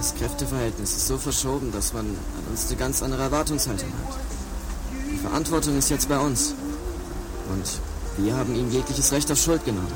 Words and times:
Das 0.00 0.14
Kräfteverhältnis 0.14 0.96
ist 0.96 1.08
so 1.08 1.18
verschoben, 1.18 1.72
dass 1.72 1.92
man 1.92 2.06
an 2.06 2.50
uns 2.50 2.68
eine 2.68 2.76
ganz 2.76 3.02
andere 3.02 3.20
Erwartungshaltung 3.24 3.90
hat. 3.90 4.16
Die 5.12 5.18
Verantwortung 5.18 5.76
ist 5.76 5.90
jetzt 5.90 6.08
bei 6.08 6.18
uns. 6.18 6.54
Und 7.50 8.24
wir 8.24 8.34
haben 8.34 8.54
ihm 8.54 8.70
jegliches 8.70 9.12
Recht 9.12 9.30
auf 9.30 9.36
Schuld 9.36 9.62
genommen. 9.62 9.92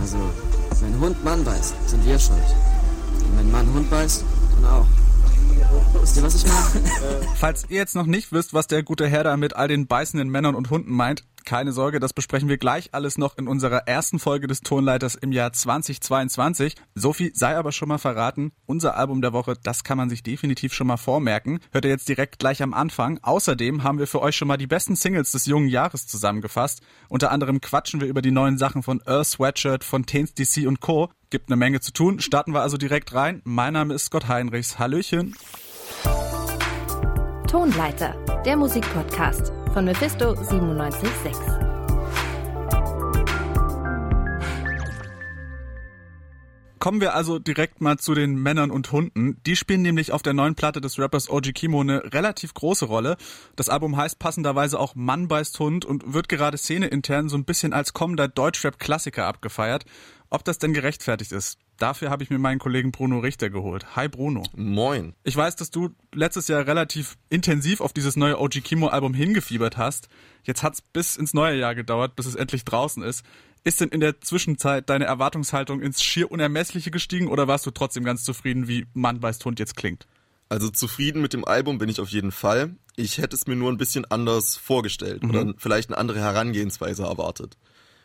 Also, 0.00 0.18
wenn 0.80 0.98
Hund 0.98 1.22
Mann 1.22 1.44
beißt, 1.44 1.76
sind 1.88 2.04
wir 2.04 2.18
schuld. 2.18 2.40
Und 3.20 3.38
wenn 3.38 3.52
Mann 3.52 3.72
Hund 3.72 3.88
beißt, 3.88 4.24
dann 4.56 4.64
auch. 4.68 4.86
Wisst 6.00 6.16
ihr, 6.16 6.24
was 6.24 6.34
ich 6.34 6.44
meine? 6.44 7.28
Falls 7.36 7.66
ihr 7.68 7.76
jetzt 7.76 7.94
noch 7.94 8.06
nicht 8.06 8.32
wisst, 8.32 8.52
was 8.52 8.66
der 8.66 8.82
gute 8.82 9.06
Herr 9.06 9.22
da 9.22 9.36
mit 9.36 9.54
all 9.54 9.68
den 9.68 9.86
beißenden 9.86 10.28
Männern 10.28 10.56
und 10.56 10.70
Hunden 10.70 10.92
meint, 10.92 11.22
keine 11.44 11.72
Sorge, 11.72 12.00
das 12.00 12.12
besprechen 12.12 12.48
wir 12.48 12.58
gleich 12.58 12.90
alles 12.92 13.18
noch 13.18 13.38
in 13.38 13.48
unserer 13.48 13.86
ersten 13.86 14.18
Folge 14.18 14.46
des 14.46 14.60
Tonleiters 14.60 15.14
im 15.14 15.32
Jahr 15.32 15.52
2022. 15.52 16.74
So 16.94 17.12
viel 17.12 17.34
sei 17.34 17.56
aber 17.56 17.72
schon 17.72 17.88
mal 17.88 17.98
verraten. 17.98 18.52
Unser 18.66 18.96
Album 18.96 19.20
der 19.20 19.32
Woche, 19.32 19.54
das 19.62 19.84
kann 19.84 19.98
man 19.98 20.10
sich 20.10 20.22
definitiv 20.22 20.74
schon 20.74 20.86
mal 20.86 20.96
vormerken. 20.96 21.60
Hört 21.72 21.84
ihr 21.84 21.90
jetzt 21.90 22.08
direkt 22.08 22.38
gleich 22.38 22.62
am 22.62 22.74
Anfang. 22.74 23.18
Außerdem 23.22 23.82
haben 23.82 23.98
wir 23.98 24.06
für 24.06 24.22
euch 24.22 24.36
schon 24.36 24.48
mal 24.48 24.56
die 24.56 24.66
besten 24.66 24.96
Singles 24.96 25.32
des 25.32 25.46
jungen 25.46 25.68
Jahres 25.68 26.06
zusammengefasst. 26.06 26.80
Unter 27.08 27.30
anderem 27.30 27.60
quatschen 27.60 28.00
wir 28.00 28.08
über 28.08 28.22
die 28.22 28.30
neuen 28.30 28.58
Sachen 28.58 28.82
von 28.82 29.02
Earth 29.06 29.26
Sweatshirt, 29.26 29.84
von 29.84 30.06
Tains 30.06 30.34
DC 30.34 30.66
und 30.66 30.80
Co. 30.80 31.10
Gibt 31.30 31.48
eine 31.48 31.56
Menge 31.56 31.80
zu 31.80 31.92
tun. 31.92 32.20
Starten 32.20 32.54
wir 32.54 32.62
also 32.62 32.76
direkt 32.76 33.14
rein. 33.14 33.42
Mein 33.44 33.72
Name 33.72 33.94
ist 33.94 34.06
Scott 34.06 34.28
Heinrichs. 34.28 34.78
Hallöchen. 34.78 35.34
Tonleiter, 37.48 38.16
der 38.44 38.56
Musikpodcast 38.56 39.52
von 39.74 39.86
Mephisto 39.86 40.34
976. 40.34 41.32
Kommen 46.78 47.00
wir 47.00 47.14
also 47.14 47.40
direkt 47.40 47.80
mal 47.80 47.98
zu 47.98 48.14
den 48.14 48.36
Männern 48.36 48.70
und 48.70 48.92
Hunden. 48.92 49.42
Die 49.46 49.56
spielen 49.56 49.82
nämlich 49.82 50.12
auf 50.12 50.22
der 50.22 50.32
neuen 50.32 50.54
Platte 50.54 50.80
des 50.80 50.96
Rappers 51.00 51.28
OG 51.28 51.54
Kimo 51.54 51.80
eine 51.80 52.12
relativ 52.12 52.54
große 52.54 52.84
Rolle. 52.84 53.16
Das 53.56 53.68
Album 53.68 53.96
heißt 53.96 54.20
passenderweise 54.20 54.78
auch 54.78 54.94
Mann 54.94 55.26
beißt 55.26 55.58
Hund 55.58 55.84
und 55.84 56.12
wird 56.12 56.28
gerade 56.28 56.56
szeneintern 56.56 57.28
so 57.28 57.36
ein 57.36 57.44
bisschen 57.44 57.72
als 57.72 57.94
kommender 57.94 58.28
Deutschrap-Klassiker 58.28 59.26
abgefeiert. 59.26 59.86
Ob 60.34 60.42
das 60.42 60.58
denn 60.58 60.74
gerechtfertigt 60.74 61.30
ist, 61.30 61.60
dafür 61.76 62.10
habe 62.10 62.24
ich 62.24 62.30
mir 62.30 62.40
meinen 62.40 62.58
Kollegen 62.58 62.90
Bruno 62.90 63.20
Richter 63.20 63.50
geholt. 63.50 63.94
Hi 63.94 64.08
Bruno. 64.08 64.42
Moin. 64.56 65.14
Ich 65.22 65.36
weiß, 65.36 65.54
dass 65.54 65.70
du 65.70 65.90
letztes 66.12 66.48
Jahr 66.48 66.66
relativ 66.66 67.16
intensiv 67.30 67.80
auf 67.80 67.92
dieses 67.92 68.16
neue 68.16 68.40
OG 68.40 68.64
Kimo 68.64 68.88
Album 68.88 69.14
hingefiebert 69.14 69.76
hast. 69.76 70.08
Jetzt 70.42 70.64
hat's 70.64 70.82
bis 70.82 71.14
ins 71.14 71.34
neue 71.34 71.56
Jahr 71.56 71.76
gedauert, 71.76 72.16
bis 72.16 72.26
es 72.26 72.34
endlich 72.34 72.64
draußen 72.64 73.04
ist. 73.04 73.24
Ist 73.62 73.80
denn 73.80 73.90
in 73.90 74.00
der 74.00 74.20
Zwischenzeit 74.22 74.90
deine 74.90 75.04
Erwartungshaltung 75.04 75.80
ins 75.80 76.02
schier 76.02 76.32
Unermessliche 76.32 76.90
gestiegen 76.90 77.28
oder 77.28 77.46
warst 77.46 77.64
du 77.66 77.70
trotzdem 77.70 78.02
ganz 78.02 78.24
zufrieden, 78.24 78.66
wie 78.66 78.86
Mann 78.92 79.20
beißt 79.20 79.44
Hund 79.44 79.60
jetzt 79.60 79.76
klingt? 79.76 80.08
Also 80.48 80.68
zufrieden 80.68 81.22
mit 81.22 81.32
dem 81.32 81.44
Album 81.44 81.78
bin 81.78 81.88
ich 81.88 82.00
auf 82.00 82.08
jeden 82.08 82.32
Fall. 82.32 82.74
Ich 82.96 83.18
hätte 83.18 83.36
es 83.36 83.46
mir 83.46 83.54
nur 83.54 83.70
ein 83.70 83.78
bisschen 83.78 84.04
anders 84.04 84.56
vorgestellt 84.56 85.22
mhm. 85.22 85.30
oder 85.30 85.54
vielleicht 85.58 85.90
eine 85.90 85.98
andere 85.98 86.18
Herangehensweise 86.18 87.04
erwartet. 87.04 87.56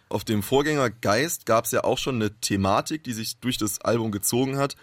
Auf 0.10 0.24
dem 0.24 0.42
Vorgänger 0.42 0.90
Geist 0.90 1.46
gab 1.46 1.66
es 1.66 1.72
ja 1.72 1.84
auch 1.84 2.00
schon 2.00 2.16
eine 2.16 2.34
Thematik, 2.40 3.04
die 3.04 3.14
sich 3.14 3.38
durch 3.38 3.58
das 3.58 3.80
Album 3.82 4.12
gezogen 4.12 4.58
hat. 4.58 4.76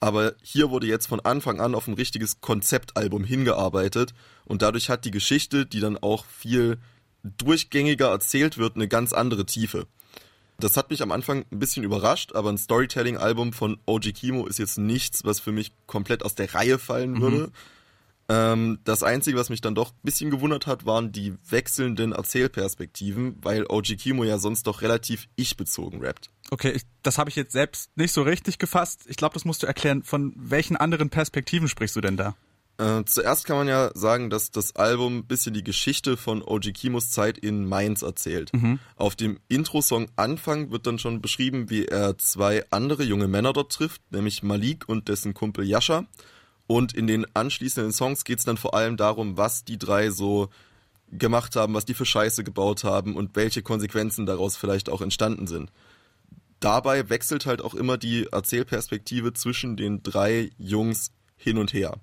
Aber 0.00 0.34
hier 0.42 0.70
wurde 0.70 0.88
jetzt 0.88 1.06
von 1.06 1.20
Anfang 1.20 1.60
an 1.60 1.76
auf 1.76 1.86
ein 1.86 1.94
richtiges 1.94 2.40
Konzeptalbum 2.40 3.22
hingearbeitet 3.22 4.12
und 4.44 4.60
dadurch 4.60 4.90
hat 4.90 5.04
die 5.04 5.12
Geschichte, 5.12 5.64
die 5.64 5.78
dann 5.78 5.96
auch 5.96 6.24
viel 6.26 6.78
durchgängiger 7.22 8.08
erzählt 8.08 8.58
wird, 8.58 8.74
eine 8.74 8.88
ganz 8.88 9.12
andere 9.12 9.46
Tiefe. 9.46 9.86
Das 10.58 10.76
hat 10.76 10.90
mich 10.90 11.02
am 11.02 11.12
Anfang 11.12 11.44
ein 11.52 11.58
bisschen 11.60 11.84
überrascht, 11.84 12.34
aber 12.34 12.50
ein 12.50 12.58
Storytelling-Album 12.58 13.52
von 13.52 13.78
OG 13.86 14.12
Kimo 14.12 14.46
ist 14.46 14.58
jetzt 14.58 14.78
nichts, 14.78 15.24
was 15.24 15.38
für 15.38 15.52
mich 15.52 15.72
komplett 15.86 16.24
aus 16.24 16.34
der 16.34 16.52
Reihe 16.52 16.80
fallen 16.80 17.20
würde. 17.20 17.36
Mhm. 17.36 17.52
Ähm, 18.32 18.78
das 18.84 19.02
Einzige, 19.02 19.36
was 19.36 19.50
mich 19.50 19.60
dann 19.60 19.74
doch 19.74 19.90
ein 19.90 20.00
bisschen 20.02 20.30
gewundert 20.30 20.66
hat, 20.66 20.86
waren 20.86 21.12
die 21.12 21.34
wechselnden 21.50 22.12
Erzählperspektiven, 22.12 23.36
weil 23.42 23.66
OG 23.68 23.98
Kimo 23.98 24.24
ja 24.24 24.38
sonst 24.38 24.66
doch 24.66 24.80
relativ 24.80 25.28
ich-bezogen 25.36 26.00
rappt. 26.00 26.30
Okay, 26.50 26.70
ich, 26.70 26.82
das 27.02 27.18
habe 27.18 27.28
ich 27.28 27.36
jetzt 27.36 27.52
selbst 27.52 27.94
nicht 27.94 28.12
so 28.12 28.22
richtig 28.22 28.58
gefasst. 28.58 29.02
Ich 29.06 29.16
glaube, 29.16 29.34
das 29.34 29.44
musst 29.44 29.62
du 29.62 29.66
erklären. 29.66 30.02
Von 30.02 30.32
welchen 30.36 30.76
anderen 30.76 31.10
Perspektiven 31.10 31.68
sprichst 31.68 31.94
du 31.94 32.00
denn 32.00 32.16
da? 32.16 32.34
Äh, 32.78 33.04
zuerst 33.04 33.44
kann 33.44 33.58
man 33.58 33.68
ja 33.68 33.90
sagen, 33.94 34.30
dass 34.30 34.50
das 34.50 34.76
Album 34.76 35.18
ein 35.18 35.26
bisschen 35.26 35.52
die 35.52 35.62
Geschichte 35.62 36.16
von 36.16 36.42
OG 36.42 36.72
Kimos 36.72 37.10
Zeit 37.10 37.36
in 37.36 37.66
Mainz 37.66 38.00
erzählt. 38.00 38.50
Mhm. 38.54 38.78
Auf 38.96 39.14
dem 39.14 39.40
Intro-Song 39.48 40.08
Anfang 40.16 40.70
wird 40.70 40.86
dann 40.86 40.98
schon 40.98 41.20
beschrieben, 41.20 41.68
wie 41.68 41.84
er 41.84 42.16
zwei 42.16 42.64
andere 42.70 43.02
junge 43.02 43.28
Männer 43.28 43.52
dort 43.52 43.72
trifft, 43.72 44.00
nämlich 44.10 44.42
Malik 44.42 44.88
und 44.88 45.08
dessen 45.08 45.34
Kumpel 45.34 45.66
Yasha. 45.66 46.06
Und 46.66 46.94
in 46.94 47.06
den 47.06 47.26
anschließenden 47.34 47.92
Songs 47.92 48.24
geht 48.24 48.38
es 48.38 48.44
dann 48.44 48.56
vor 48.56 48.74
allem 48.74 48.96
darum, 48.96 49.36
was 49.36 49.64
die 49.64 49.78
drei 49.78 50.10
so 50.10 50.48
gemacht 51.10 51.56
haben, 51.56 51.74
was 51.74 51.84
die 51.84 51.94
für 51.94 52.06
Scheiße 52.06 52.44
gebaut 52.44 52.84
haben 52.84 53.16
und 53.16 53.36
welche 53.36 53.62
Konsequenzen 53.62 54.24
daraus 54.24 54.56
vielleicht 54.56 54.88
auch 54.88 55.02
entstanden 55.02 55.46
sind. 55.46 55.70
Dabei 56.60 57.10
wechselt 57.10 57.44
halt 57.44 57.60
auch 57.60 57.74
immer 57.74 57.98
die 57.98 58.28
Erzählperspektive 58.30 59.32
zwischen 59.34 59.76
den 59.76 60.02
drei 60.02 60.50
Jungs 60.58 61.10
hin 61.36 61.58
und 61.58 61.72
her 61.72 61.98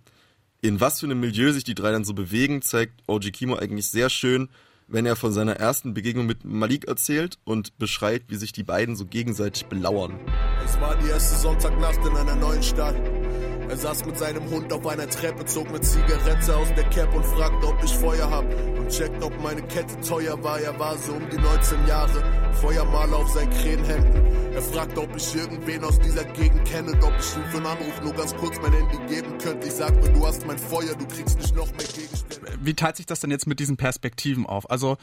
in 0.62 0.82
was 0.82 1.00
für 1.00 1.06
einem 1.06 1.20
Milieu 1.20 1.52
sich 1.52 1.64
die 1.64 1.76
drei 1.76 1.92
dann 1.92 2.04
so 2.04 2.14
bewegen, 2.14 2.62
zeigt 2.62 3.02
OG 3.08 3.32
Kimo 3.32 3.56
eigentlich 3.56 3.88
sehr 3.88 4.10
schön, 4.10 4.50
wenn 4.88 5.06
er 5.06 5.16
von 5.16 5.32
seiner 5.32 5.56
ersten 5.56 5.94
Begegnung 5.94 6.26
mit 6.26 6.44
Malik 6.44 6.88
erzählt 6.88 7.38
und 7.44 7.78
beschreibt, 7.78 8.30
wie 8.30 8.36
sich 8.36 8.52
die 8.52 8.64
beiden 8.64 8.96
so 8.96 9.06
gegenseitig 9.06 9.68
belauern. 9.68 10.20
Es 10.66 10.80
war 10.80 10.98
die 10.98 11.10
erste 11.10 11.38
Sonntagnacht 11.38 12.00
in 12.06 12.16
einer 12.16 12.36
neuen 12.36 12.64
Stadt. 12.64 12.96
Er 13.70 13.78
saß 13.78 14.04
mit 14.08 14.18
seinem 14.18 14.50
Hund 14.50 14.74
auf 14.74 14.88
einer 14.88 15.08
Treppe, 15.08 15.46
zog 15.46 15.72
mit 15.72 15.86
Zigarette 15.86 16.58
aus 16.58 16.70
der 16.76 16.90
Cap 16.90 17.14
und 17.16 17.24
fragte, 17.24 17.68
ob 17.68 17.84
ich 17.84 17.94
Feuer 17.94 18.28
hab. 18.28 18.44
Und 18.80 18.90
checkt, 18.90 19.24
ob 19.24 19.40
meine 19.44 19.62
Kette 19.62 20.02
teuer 20.02 20.44
war. 20.44 20.60
Er 20.60 20.80
war 20.80 20.98
so 20.98 21.14
um 21.14 21.30
die 21.30 21.38
19 21.38 21.86
Jahre, 21.86 22.52
Feuermaler 22.54 23.18
auf 23.18 23.30
seinen 23.30 23.52
Krähenhemden. 23.52 24.54
Er 24.54 24.62
fragte, 24.64 25.00
ob 25.00 25.16
ich 25.16 25.36
irgendwen 25.36 25.84
aus 25.84 26.00
dieser 26.00 26.24
Gegend 26.26 26.66
kenne, 26.66 26.94
ob 27.04 27.14
ich 27.20 27.38
ihm 27.38 27.44
für 27.52 27.58
einen 27.58 27.68
Anruf 27.68 28.02
nur 28.02 28.14
ganz 28.14 28.36
kurz 28.38 28.58
mein 28.60 28.74
Handy 28.74 28.98
geben 29.14 29.38
könnte. 29.38 29.68
Ich 29.68 29.74
sagte, 29.74 30.12
du 30.14 30.26
hast 30.26 30.48
mein 30.48 30.58
Feuer, 30.58 30.96
du 30.96 31.06
kriegst 31.06 31.38
nicht 31.38 31.56
noch 31.56 31.68
mehr 31.68 31.86
Gegenstände. 31.86 32.58
Wie 32.60 32.74
teilt 32.74 32.96
sich 32.96 33.06
das 33.06 33.20
denn 33.20 33.30
jetzt 33.30 33.46
mit 33.46 33.60
diesen 33.60 33.78
Perspektiven 33.78 34.48
auf? 34.48 34.68
Also 34.72 34.98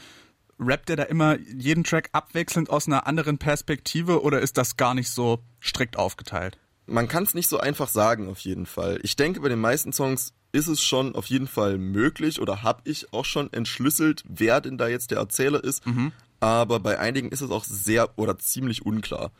rappt 0.59 0.89
er 0.89 0.97
da 0.97 1.03
immer 1.03 1.37
jeden 1.39 1.85
Track 1.85 2.09
abwechselnd 2.11 2.69
aus 2.69 2.87
einer 2.87 3.07
anderen 3.07 3.37
Perspektive 3.37 4.23
oder 4.23 4.41
ist 4.41 4.57
das 4.57 4.75
gar 4.75 4.93
nicht 4.93 5.09
so 5.09 5.39
strikt 5.61 5.97
aufgeteilt? 5.97 6.59
Man 6.87 7.07
kann 7.07 7.23
es 7.23 7.33
nicht 7.33 7.49
so 7.49 7.59
einfach 7.59 7.87
sagen, 7.87 8.29
auf 8.29 8.39
jeden 8.39 8.65
Fall. 8.65 8.99
Ich 9.03 9.15
denke, 9.15 9.41
bei 9.41 9.49
den 9.49 9.59
meisten 9.59 9.93
Songs 9.93 10.33
ist 10.51 10.67
es 10.67 10.81
schon 10.81 11.15
auf 11.15 11.27
jeden 11.27 11.47
Fall 11.47 11.77
möglich 11.77 12.41
oder 12.41 12.63
habe 12.63 12.81
ich 12.85 13.13
auch 13.13 13.25
schon 13.25 13.51
entschlüsselt, 13.51 14.23
wer 14.27 14.61
denn 14.61 14.77
da 14.77 14.87
jetzt 14.87 15.11
der 15.11 15.19
Erzähler 15.19 15.63
ist. 15.63 15.85
Mhm. 15.85 16.11
Aber 16.39 16.79
bei 16.79 16.99
einigen 16.99 17.29
ist 17.29 17.41
es 17.41 17.51
auch 17.51 17.63
sehr 17.63 18.17
oder 18.17 18.37
ziemlich 18.37 18.85
unklar. 18.85 19.31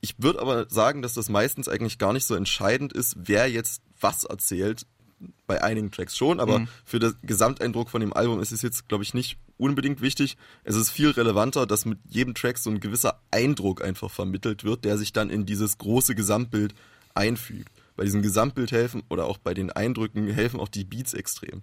Ich 0.00 0.16
würde 0.18 0.40
aber 0.40 0.68
sagen, 0.68 1.00
dass 1.00 1.14
das 1.14 1.28
meistens 1.28 1.68
eigentlich 1.68 1.98
gar 1.98 2.12
nicht 2.12 2.26
so 2.26 2.34
entscheidend 2.34 2.92
ist, 2.92 3.16
wer 3.16 3.48
jetzt 3.50 3.82
was 4.00 4.24
erzählt, 4.24 4.86
bei 5.46 5.62
einigen 5.62 5.90
Tracks 5.90 6.16
schon, 6.16 6.40
aber 6.40 6.60
mhm. 6.60 6.68
für 6.84 6.98
den 6.98 7.14
Gesamteindruck 7.22 7.88
von 7.88 8.00
dem 8.00 8.12
Album 8.12 8.40
ist 8.40 8.52
es 8.52 8.60
jetzt, 8.60 8.88
glaube 8.88 9.04
ich, 9.04 9.14
nicht 9.14 9.38
unbedingt 9.56 10.00
wichtig. 10.00 10.36
Es 10.64 10.76
ist 10.76 10.90
viel 10.90 11.10
relevanter, 11.10 11.66
dass 11.66 11.84
mit 11.84 11.98
jedem 12.08 12.34
Track 12.34 12.58
so 12.58 12.70
ein 12.70 12.80
gewisser 12.80 13.20
Eindruck 13.30 13.82
einfach 13.84 14.10
vermittelt 14.10 14.64
wird, 14.64 14.84
der 14.84 14.98
sich 14.98 15.12
dann 15.12 15.30
in 15.30 15.46
dieses 15.46 15.78
große 15.78 16.14
Gesamtbild 16.14 16.74
einfügt. 17.14 17.70
Bei 17.96 18.04
diesem 18.04 18.22
Gesamtbild 18.22 18.72
helfen 18.72 19.02
oder 19.08 19.26
auch 19.26 19.38
bei 19.38 19.54
den 19.54 19.70
Eindrücken 19.70 20.28
helfen 20.28 20.58
auch 20.58 20.68
die 20.68 20.84
Beats 20.84 21.14
extrem. 21.14 21.62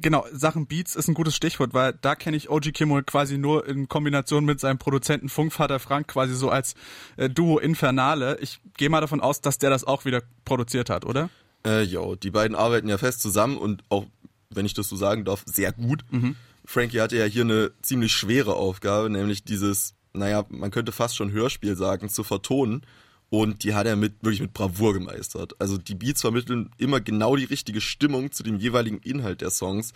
Genau, 0.00 0.26
Sachen 0.32 0.66
Beats 0.66 0.96
ist 0.96 1.08
ein 1.08 1.14
gutes 1.14 1.36
Stichwort, 1.36 1.74
weil 1.74 1.92
da 2.00 2.14
kenne 2.14 2.36
ich 2.36 2.50
OG 2.50 2.72
Kimo 2.72 3.00
quasi 3.02 3.38
nur 3.38 3.66
in 3.66 3.88
Kombination 3.88 4.44
mit 4.44 4.58
seinem 4.58 4.78
Produzenten 4.78 5.28
Funkvater 5.28 5.78
Frank 5.78 6.08
quasi 6.08 6.34
so 6.34 6.50
als 6.50 6.74
äh, 7.16 7.28
Duo 7.28 7.58
Infernale. 7.58 8.38
Ich 8.40 8.60
gehe 8.76 8.88
mal 8.88 9.00
davon 9.00 9.20
aus, 9.20 9.40
dass 9.40 9.58
der 9.58 9.70
das 9.70 9.84
auch 9.84 10.04
wieder 10.04 10.22
produziert 10.44 10.90
hat, 10.90 11.04
oder? 11.04 11.30
Äh, 11.64 11.82
jo, 11.82 12.16
die 12.16 12.30
beiden 12.30 12.56
arbeiten 12.56 12.88
ja 12.88 12.98
fest 12.98 13.20
zusammen 13.20 13.58
und 13.58 13.84
auch, 13.90 14.06
wenn 14.48 14.66
ich 14.66 14.74
das 14.74 14.88
so 14.88 14.96
sagen 14.96 15.24
darf, 15.24 15.44
sehr 15.46 15.72
gut. 15.72 16.04
Mhm. 16.10 16.36
Frankie 16.70 17.00
hatte 17.00 17.16
ja 17.16 17.24
hier 17.24 17.42
eine 17.42 17.72
ziemlich 17.82 18.12
schwere 18.12 18.54
Aufgabe, 18.54 19.10
nämlich 19.10 19.42
dieses, 19.42 19.94
naja, 20.12 20.44
man 20.50 20.70
könnte 20.70 20.92
fast 20.92 21.16
schon 21.16 21.32
Hörspiel 21.32 21.76
sagen, 21.76 22.08
zu 22.08 22.22
vertonen. 22.22 22.82
Und 23.28 23.64
die 23.64 23.74
hat 23.74 23.88
er 23.88 23.96
mit, 23.96 24.22
wirklich 24.22 24.40
mit 24.40 24.52
Bravour 24.52 24.92
gemeistert. 24.94 25.54
Also 25.58 25.78
die 25.78 25.96
Beats 25.96 26.20
vermitteln 26.20 26.70
immer 26.78 27.00
genau 27.00 27.34
die 27.34 27.44
richtige 27.44 27.80
Stimmung 27.80 28.30
zu 28.30 28.44
dem 28.44 28.56
jeweiligen 28.56 28.98
Inhalt 28.98 29.40
der 29.40 29.50
Songs. 29.50 29.92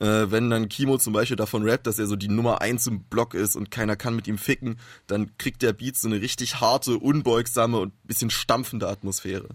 Äh, 0.00 0.32
wenn 0.32 0.50
dann 0.50 0.68
Kimo 0.68 0.98
zum 0.98 1.12
Beispiel 1.12 1.36
davon 1.36 1.62
rappt, 1.62 1.86
dass 1.86 2.00
er 2.00 2.06
so 2.06 2.16
die 2.16 2.28
Nummer 2.28 2.60
eins 2.60 2.88
im 2.88 3.04
Block 3.04 3.34
ist 3.34 3.54
und 3.54 3.70
keiner 3.70 3.94
kann 3.94 4.16
mit 4.16 4.26
ihm 4.26 4.38
ficken, 4.38 4.80
dann 5.06 5.36
kriegt 5.38 5.62
der 5.62 5.72
Beat 5.72 5.96
so 5.96 6.08
eine 6.08 6.20
richtig 6.20 6.60
harte, 6.60 6.98
unbeugsame 6.98 7.78
und 7.78 7.92
bisschen 8.04 8.30
stampfende 8.30 8.88
Atmosphäre. 8.88 9.48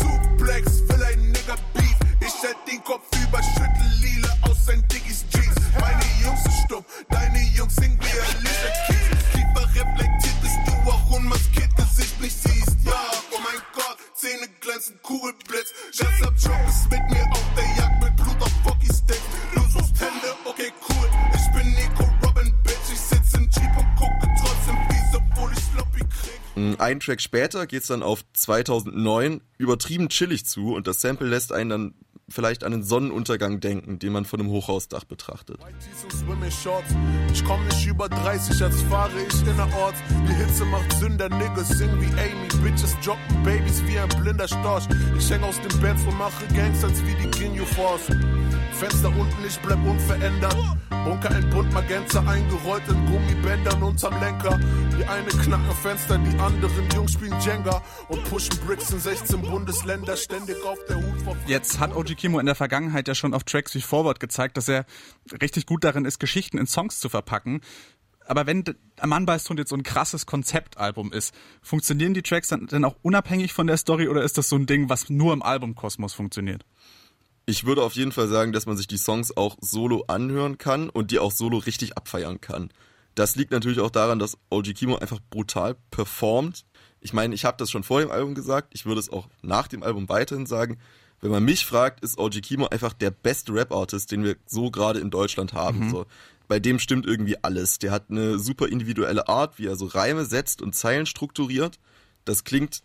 Suplex, 0.00 0.80
will 0.88 1.02
ein 1.02 1.30
Nigger 1.30 1.58
Beef. 1.74 1.96
Ich 2.20 2.42
hält 2.42 2.56
den 2.68 2.82
Kopf 2.82 3.17
krieg. 26.88 26.98
Ein 26.98 27.00
Track 27.00 27.20
später 27.20 27.66
geht's 27.66 27.88
dann 27.88 28.02
auf 28.02 28.24
2009 28.32 29.40
übertrieben 29.58 30.08
chillig 30.08 30.46
zu 30.46 30.74
und 30.74 30.86
das 30.86 31.00
Sample 31.00 31.28
lässt 31.28 31.52
einen 31.52 31.70
dann 31.70 31.94
vielleicht 32.28 32.64
an 32.64 32.72
den 32.72 32.82
Sonnenuntergang 32.82 33.60
denken, 33.60 33.98
den 33.98 34.12
man 34.12 34.24
von 34.24 34.40
einem 34.40 34.50
Hochhausdach 34.50 35.04
betrachtet. 35.04 35.58
Ich 37.32 37.44
komm 37.44 37.64
nicht 37.66 37.86
über 37.86 38.08
30, 38.08 38.62
als 38.62 38.82
fahre 38.82 39.12
ich 39.26 39.48
innerorts. 39.48 39.98
Die 40.28 40.34
Hitze 40.34 40.64
macht 40.66 40.92
Sünder, 40.94 41.28
Niggas 41.28 41.68
sing 41.68 41.90
wie 42.00 42.10
Amy. 42.20 42.48
Bitches 42.62 42.96
droppen 43.04 43.42
Babys 43.44 43.82
wie 43.86 43.98
ein 43.98 44.08
blinder 44.20 44.48
Storch. 44.48 44.84
Ich 45.16 45.30
häng 45.30 45.42
aus 45.42 45.60
dem 45.60 45.80
Bett 45.80 45.96
und 46.06 46.18
mache 46.18 46.46
Gangs 46.54 46.84
als 46.84 47.02
wie 47.04 47.14
die 47.14 47.30
Ginyu 47.38 47.64
Force. 47.64 48.08
Fenster 48.72 49.08
unten, 49.08 49.44
ich 49.46 49.58
bleib 49.60 49.84
unverändert. 49.84 50.56
Bunker 51.04 51.36
in 51.38 51.48
bunt 51.50 51.72
Magenta 51.72 52.20
eingerollt 52.20 52.82
in 52.88 53.06
Gummibändern 53.06 53.82
unterm 53.82 54.20
Lenker. 54.20 54.58
Die 54.98 55.04
eine 55.04 55.28
knacken 55.28 55.76
Fenster, 55.82 56.18
die 56.18 56.38
anderen 56.38 56.88
Jungs 56.94 57.12
spielen 57.12 57.34
Jenga 57.40 57.82
und 58.08 58.22
pushen 58.24 58.56
Bricks 58.66 58.90
in 58.90 59.00
16 59.00 59.40
Bundesländer 59.42 60.16
ständig 60.16 60.56
auf 60.64 60.78
der 60.88 60.96
Hut. 60.96 61.36
Jetzt 61.46 61.78
hat 61.78 61.94
OG 61.96 62.16
Kimo 62.18 62.38
in 62.38 62.46
der 62.46 62.54
Vergangenheit 62.54 63.08
ja 63.08 63.14
schon 63.14 63.32
auf 63.32 63.44
Tracks 63.44 63.74
wie 63.74 63.80
Forward 63.80 64.20
gezeigt, 64.20 64.56
dass 64.56 64.68
er 64.68 64.84
richtig 65.40 65.64
gut 65.64 65.84
darin 65.84 66.04
ist, 66.04 66.18
Geschichten 66.18 66.58
in 66.58 66.66
Songs 66.66 67.00
zu 67.00 67.08
verpacken. 67.08 67.62
Aber 68.26 68.46
wenn 68.46 68.62
Mann 69.02 69.24
beißt 69.24 69.48
Hund 69.48 69.58
jetzt 69.58 69.70
so 69.70 69.76
ein 69.76 69.82
krasses 69.82 70.26
Konzeptalbum 70.26 71.12
ist, 71.12 71.34
funktionieren 71.62 72.12
die 72.12 72.22
Tracks 72.22 72.48
dann, 72.48 72.66
dann 72.66 72.84
auch 72.84 72.96
unabhängig 73.00 73.54
von 73.54 73.66
der 73.66 73.78
Story 73.78 74.08
oder 74.08 74.22
ist 74.22 74.36
das 74.36 74.50
so 74.50 74.56
ein 74.56 74.66
Ding, 74.66 74.90
was 74.90 75.08
nur 75.08 75.32
im 75.32 75.42
Albumkosmos 75.42 76.12
funktioniert? 76.12 76.66
Ich 77.46 77.64
würde 77.64 77.82
auf 77.82 77.94
jeden 77.94 78.12
Fall 78.12 78.28
sagen, 78.28 78.52
dass 78.52 78.66
man 78.66 78.76
sich 78.76 78.86
die 78.86 78.98
Songs 78.98 79.34
auch 79.34 79.56
solo 79.62 80.04
anhören 80.08 80.58
kann 80.58 80.90
und 80.90 81.10
die 81.10 81.18
auch 81.18 81.32
solo 81.32 81.56
richtig 81.56 81.96
abfeiern 81.96 82.42
kann. 82.42 82.70
Das 83.14 83.34
liegt 83.36 83.50
natürlich 83.50 83.80
auch 83.80 83.90
daran, 83.90 84.18
dass 84.18 84.36
OG 84.50 84.74
Kimo 84.74 84.96
einfach 84.96 85.18
brutal 85.30 85.76
performt. 85.90 86.66
Ich 87.00 87.14
meine, 87.14 87.34
ich 87.34 87.46
habe 87.46 87.56
das 87.56 87.70
schon 87.70 87.82
vor 87.82 88.00
dem 88.00 88.10
Album 88.10 88.34
gesagt, 88.34 88.68
ich 88.74 88.84
würde 88.84 89.00
es 89.00 89.08
auch 89.08 89.28
nach 89.40 89.66
dem 89.66 89.82
Album 89.82 90.10
weiterhin 90.10 90.44
sagen. 90.44 90.78
Wenn 91.20 91.30
man 91.30 91.44
mich 91.44 91.66
fragt, 91.66 92.02
ist 92.04 92.18
OG 92.18 92.42
Kimo 92.42 92.66
einfach 92.68 92.92
der 92.92 93.10
beste 93.10 93.52
Rap-Artist, 93.52 94.12
den 94.12 94.24
wir 94.24 94.36
so 94.46 94.70
gerade 94.70 95.00
in 95.00 95.10
Deutschland 95.10 95.52
haben. 95.52 95.86
Mhm. 95.86 95.90
So. 95.90 96.06
Bei 96.46 96.60
dem 96.60 96.78
stimmt 96.78 97.06
irgendwie 97.06 97.36
alles. 97.42 97.78
Der 97.78 97.90
hat 97.90 98.04
eine 98.10 98.38
super 98.38 98.68
individuelle 98.68 99.28
Art, 99.28 99.58
wie 99.58 99.66
er 99.66 99.76
so 99.76 99.86
Reime 99.86 100.24
setzt 100.24 100.62
und 100.62 100.74
Zeilen 100.74 101.06
strukturiert. 101.06 101.78
Das 102.24 102.44
klingt 102.44 102.82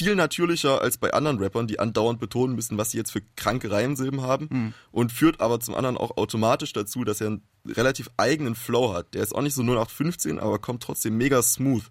viel 0.00 0.14
natürlicher 0.14 0.80
als 0.80 0.98
bei 0.98 1.12
anderen 1.12 1.38
Rappern, 1.38 1.66
die 1.66 1.78
andauernd 1.78 2.20
betonen 2.20 2.54
müssen, 2.54 2.78
was 2.78 2.90
sie 2.90 2.98
jetzt 2.98 3.12
für 3.12 3.22
kranke 3.36 3.70
Reimsilben 3.70 4.22
haben 4.22 4.48
mhm. 4.50 4.74
und 4.92 5.12
führt 5.12 5.40
aber 5.40 5.60
zum 5.60 5.74
anderen 5.74 5.96
auch 5.98 6.16
automatisch 6.16 6.72
dazu, 6.72 7.04
dass 7.04 7.20
er 7.20 7.28
einen 7.28 7.42
relativ 7.66 8.08
eigenen 8.16 8.54
Flow 8.54 8.94
hat. 8.94 9.14
Der 9.14 9.22
ist 9.22 9.34
auch 9.34 9.42
nicht 9.42 9.54
so 9.54 9.62
0815, 9.62 10.38
aber 10.38 10.58
kommt 10.58 10.82
trotzdem 10.82 11.16
mega 11.16 11.42
smooth. 11.42 11.84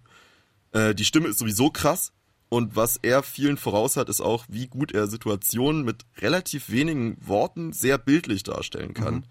Äh, 0.72 0.94
die 0.94 1.04
Stimme 1.04 1.28
ist 1.28 1.38
sowieso 1.38 1.70
krass 1.70 2.12
und 2.50 2.76
was 2.76 2.98
er 3.00 3.22
vielen 3.22 3.56
voraus 3.56 3.96
hat, 3.96 4.10
ist 4.10 4.20
auch, 4.20 4.44
wie 4.48 4.66
gut 4.66 4.92
er 4.92 5.06
Situationen 5.06 5.84
mit 5.84 6.04
relativ 6.18 6.68
wenigen 6.68 7.16
Worten 7.26 7.72
sehr 7.72 7.96
bildlich 7.96 8.42
darstellen 8.42 8.92
kann. 8.92 9.14
Mhm. 9.14 9.24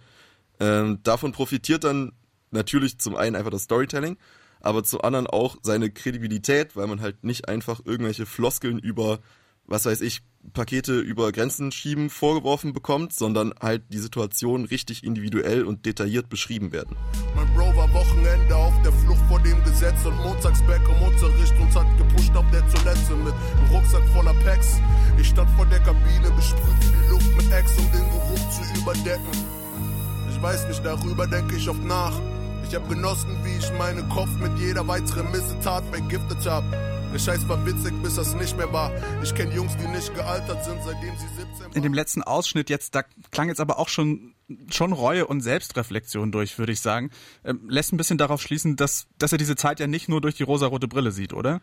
Ähm, 0.60 1.00
davon 1.04 1.31
profitiert 1.31 1.83
dann 1.83 2.13
natürlich 2.50 2.98
zum 2.98 3.16
einen 3.16 3.36
einfach 3.36 3.51
das 3.51 3.63
Storytelling 3.63 4.18
aber 4.62 4.83
zum 4.83 5.01
anderen 5.01 5.27
auch 5.27 5.57
seine 5.62 5.89
Kredibilität, 5.89 6.75
weil 6.75 6.88
man 6.88 7.01
halt 7.01 7.24
nicht 7.24 7.48
einfach 7.48 7.81
irgendwelche 7.83 8.25
Floskeln 8.25 8.80
über, 8.80 9.19
was 9.69 9.86
weiß 9.86 10.01
ich, 10.01 10.21
Pakete 10.54 11.00
über 11.00 11.31
Grenzen 11.31 11.71
schieben 11.71 12.10
vorgeworfen 12.10 12.74
bekommt, 12.74 13.13
sondern 13.13 13.54
halt 13.62 13.83
die 13.89 14.00
Situation 14.00 14.66
richtig 14.66 15.04
individuell 15.04 15.63
und 15.63 15.86
detailliert 15.86 16.30
beschrieben 16.30 16.71
werden. 16.71 16.95
Mein 17.36 17.54
Bro 17.54 17.75
war 17.75 17.94
Wochenende 17.94 18.56
auf 18.56 18.74
der 18.81 18.92
Flucht 18.92 19.21
vor 19.27 19.39
dem 19.42 19.63
Gesetz 19.63 20.06
und 20.06 20.18
montags 20.18 20.62
back 20.63 20.81
im 20.86 21.01
Unterricht 21.06 21.54
und 21.60 21.75
hat 21.75 21.98
gepusht 21.98 22.36
auf 22.36 22.45
der 22.51 22.68
Toilette 22.69 23.16
mit 23.16 23.33
einem 23.33 23.71
Rucksack 23.71 24.04
voller 24.13 24.33
Packs. 24.45 24.80
Ich 25.19 25.27
stand 25.27 25.50
vor 25.51 25.66
der 25.68 25.80
Kabine, 25.80 26.31
besprühte 26.36 26.88
die 26.88 27.10
Luft 27.10 27.38
mit 27.38 27.51
Ex, 27.51 27.77
um 27.77 27.92
den 27.92 28.10
Geruch 28.10 28.50
zu 28.50 28.81
überdecken. 28.81 29.45
Ich 30.31 30.42
weiß 30.42 30.68
nicht, 30.68 30.86
darüber 30.86 31.27
denke 31.27 31.57
ich 31.57 31.69
oft 31.69 31.83
nach. 31.83 32.19
Ich 32.68 32.75
hab 32.75 32.88
genossen, 32.88 33.36
wie 33.44 33.57
ich 33.57 33.71
meinen 33.77 34.07
Kopf 34.10 34.30
mit 34.39 34.57
jeder 34.60 34.88
weiteren 34.88 35.30
Missetat 35.31 35.83
vergiftet 35.92 36.45
hab. 36.45 36.63
Der 37.11 37.17
Scheiß 37.17 37.50
war 37.50 37.65
witzig, 37.65 37.91
bis 38.03 38.15
das 38.15 38.35
nicht 38.35 38.56
mehr 38.56 38.71
war. 38.71 38.91
Ich 39.23 39.33
kenn 39.33 39.51
Jungs, 39.51 39.75
die 39.77 39.88
nicht 39.88 40.13
gealtert 40.13 40.63
sind, 40.63 40.77
seitdem 40.85 41.17
sie 41.17 41.27
17 41.27 41.59
waren. 41.59 41.71
In 41.73 41.81
dem 41.81 41.94
letzten 41.94 42.21
Ausschnitt 42.21 42.69
jetzt, 42.69 42.94
da 42.94 43.03
klang 43.31 43.47
jetzt 43.47 43.59
aber 43.59 43.79
auch 43.79 43.89
schon, 43.89 44.35
schon 44.69 44.94
Reue 44.94 45.25
und 45.25 45.41
Selbstreflexion 45.41 46.31
durch, 46.31 46.59
würde 46.59 46.71
ich 46.71 46.81
sagen. 46.81 47.09
Ähm, 47.44 47.61
lässt 47.67 47.91
ein 47.91 47.97
bisschen 47.97 48.19
darauf 48.19 48.44
schließen, 48.44 48.75
dass, 48.75 49.07
dass 49.17 49.31
er 49.31 49.39
diese 49.39 49.56
Zeit 49.56 49.79
ja 49.79 49.88
nicht 49.88 50.07
nur 50.07 50.21
durch 50.21 50.35
die 50.35 50.44
rosarote 50.44 50.88
Brille 50.88 51.11
sieht, 51.11 51.33
oder? 51.33 51.61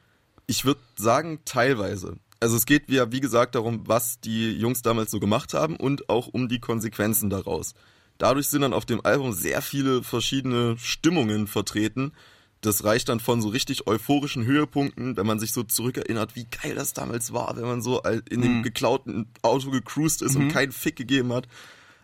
Ich 0.48 0.64
würde 0.64 0.80
sagen, 0.96 1.38
teilweise. 1.44 2.16
Also 2.40 2.56
es 2.56 2.66
geht 2.66 2.90
ja, 2.90 3.12
wie 3.12 3.20
gesagt, 3.20 3.54
darum, 3.54 3.82
was 3.86 4.18
die 4.18 4.50
Jungs 4.50 4.82
damals 4.82 5.12
so 5.12 5.20
gemacht 5.20 5.54
haben 5.54 5.76
und 5.76 6.08
auch 6.08 6.26
um 6.26 6.48
die 6.48 6.58
Konsequenzen 6.58 7.30
daraus. 7.30 7.74
Dadurch 8.18 8.48
sind 8.48 8.62
dann 8.62 8.72
auf 8.72 8.84
dem 8.84 9.04
Album 9.04 9.32
sehr 9.32 9.62
viele 9.62 10.02
verschiedene 10.02 10.76
Stimmungen 10.76 11.46
vertreten. 11.46 12.12
Das 12.60 12.84
reicht 12.84 13.08
dann 13.08 13.20
von 13.20 13.40
so 13.42 13.48
richtig 13.48 13.86
euphorischen 13.86 14.44
Höhepunkten, 14.44 15.16
wenn 15.16 15.26
man 15.26 15.38
sich 15.38 15.52
so 15.52 15.62
zurückerinnert, 15.62 16.36
wie 16.36 16.46
geil 16.46 16.74
das 16.74 16.94
damals 16.94 17.32
war, 17.32 17.56
wenn 17.56 17.64
man 17.64 17.82
so 17.82 18.02
in 18.02 18.42
dem 18.42 18.58
mhm. 18.58 18.62
geklauten 18.62 19.28
Auto 19.42 19.70
gecruised 19.70 20.22
ist 20.22 20.36
mhm. 20.36 20.44
und 20.44 20.52
keinen 20.52 20.72
Fick 20.72 20.96
gegeben 20.96 21.32
hat. 21.32 21.46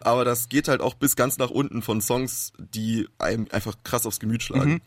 Aber 0.05 0.25
das 0.25 0.49
geht 0.49 0.69
halt 0.69 0.81
auch 0.81 0.95
bis 0.95 1.17
ganz 1.17 1.39
nach 1.39 1.51
unten 1.51 1.83
von 1.83 2.01
Songs, 2.01 2.53
die 2.59 3.09
einem 3.19 3.47
einfach 3.51 3.77
krass 3.85 4.07
aufs 4.07 4.21
Gemüt 4.21 4.43
schlagen. 4.43 4.75
Mhm. 4.75 4.81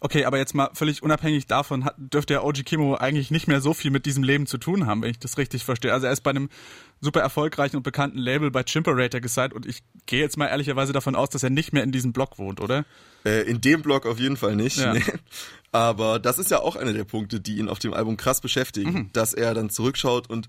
Okay, 0.00 0.24
aber 0.24 0.38
jetzt 0.38 0.54
mal 0.54 0.70
völlig 0.74 1.02
unabhängig 1.02 1.46
davon 1.46 1.84
hat, 1.84 1.96
dürfte 1.98 2.34
der 2.34 2.44
OG 2.44 2.64
Kimo 2.64 2.94
eigentlich 2.94 3.32
nicht 3.32 3.48
mehr 3.48 3.60
so 3.60 3.74
viel 3.74 3.90
mit 3.90 4.06
diesem 4.06 4.22
Leben 4.22 4.46
zu 4.46 4.56
tun 4.56 4.86
haben, 4.86 5.02
wenn 5.02 5.10
ich 5.10 5.18
das 5.18 5.38
richtig 5.38 5.64
verstehe. 5.64 5.92
Also 5.92 6.06
er 6.06 6.12
ist 6.12 6.20
bei 6.20 6.30
einem 6.30 6.50
super 7.00 7.20
erfolgreichen 7.20 7.76
und 7.76 7.82
bekannten 7.82 8.18
Label 8.18 8.50
bei 8.50 8.62
Chimperator 8.62 9.20
gesigned 9.20 9.54
und 9.54 9.66
ich 9.66 9.82
gehe 10.06 10.20
jetzt 10.20 10.36
mal 10.36 10.46
ehrlicherweise 10.46 10.92
davon 10.92 11.16
aus, 11.16 11.30
dass 11.30 11.42
er 11.42 11.50
nicht 11.50 11.72
mehr 11.72 11.82
in 11.82 11.90
diesem 11.90 12.12
Block 12.12 12.38
wohnt, 12.38 12.60
oder? 12.60 12.84
Äh, 13.24 13.42
in 13.42 13.60
dem 13.60 13.82
Block 13.82 14.06
auf 14.06 14.20
jeden 14.20 14.36
Fall 14.36 14.56
nicht. 14.56 14.78
Ja. 14.78 14.94
Nee. 14.98 15.02
Aber 15.70 16.18
das 16.18 16.38
ist 16.38 16.50
ja 16.50 16.60
auch 16.60 16.74
einer 16.74 16.94
der 16.94 17.04
Punkte, 17.04 17.40
die 17.40 17.58
ihn 17.58 17.68
auf 17.68 17.78
dem 17.78 17.92
Album 17.92 18.16
krass 18.16 18.40
beschäftigen, 18.40 18.92
mhm. 18.92 19.10
dass 19.12 19.34
er 19.34 19.52
dann 19.52 19.68
zurückschaut 19.68 20.30
und 20.30 20.48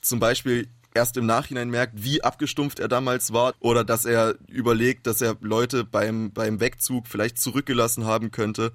zum 0.00 0.18
Beispiel 0.18 0.68
erst 0.96 1.16
im 1.16 1.26
Nachhinein 1.26 1.70
merkt, 1.70 2.02
wie 2.02 2.22
abgestumpft 2.22 2.80
er 2.80 2.88
damals 2.88 3.32
war 3.32 3.54
oder 3.60 3.84
dass 3.84 4.04
er 4.04 4.34
überlegt, 4.48 5.06
dass 5.06 5.20
er 5.20 5.36
Leute 5.40 5.84
beim, 5.84 6.32
beim 6.32 6.58
Wegzug 6.58 7.06
vielleicht 7.06 7.38
zurückgelassen 7.38 8.06
haben 8.06 8.30
könnte. 8.30 8.72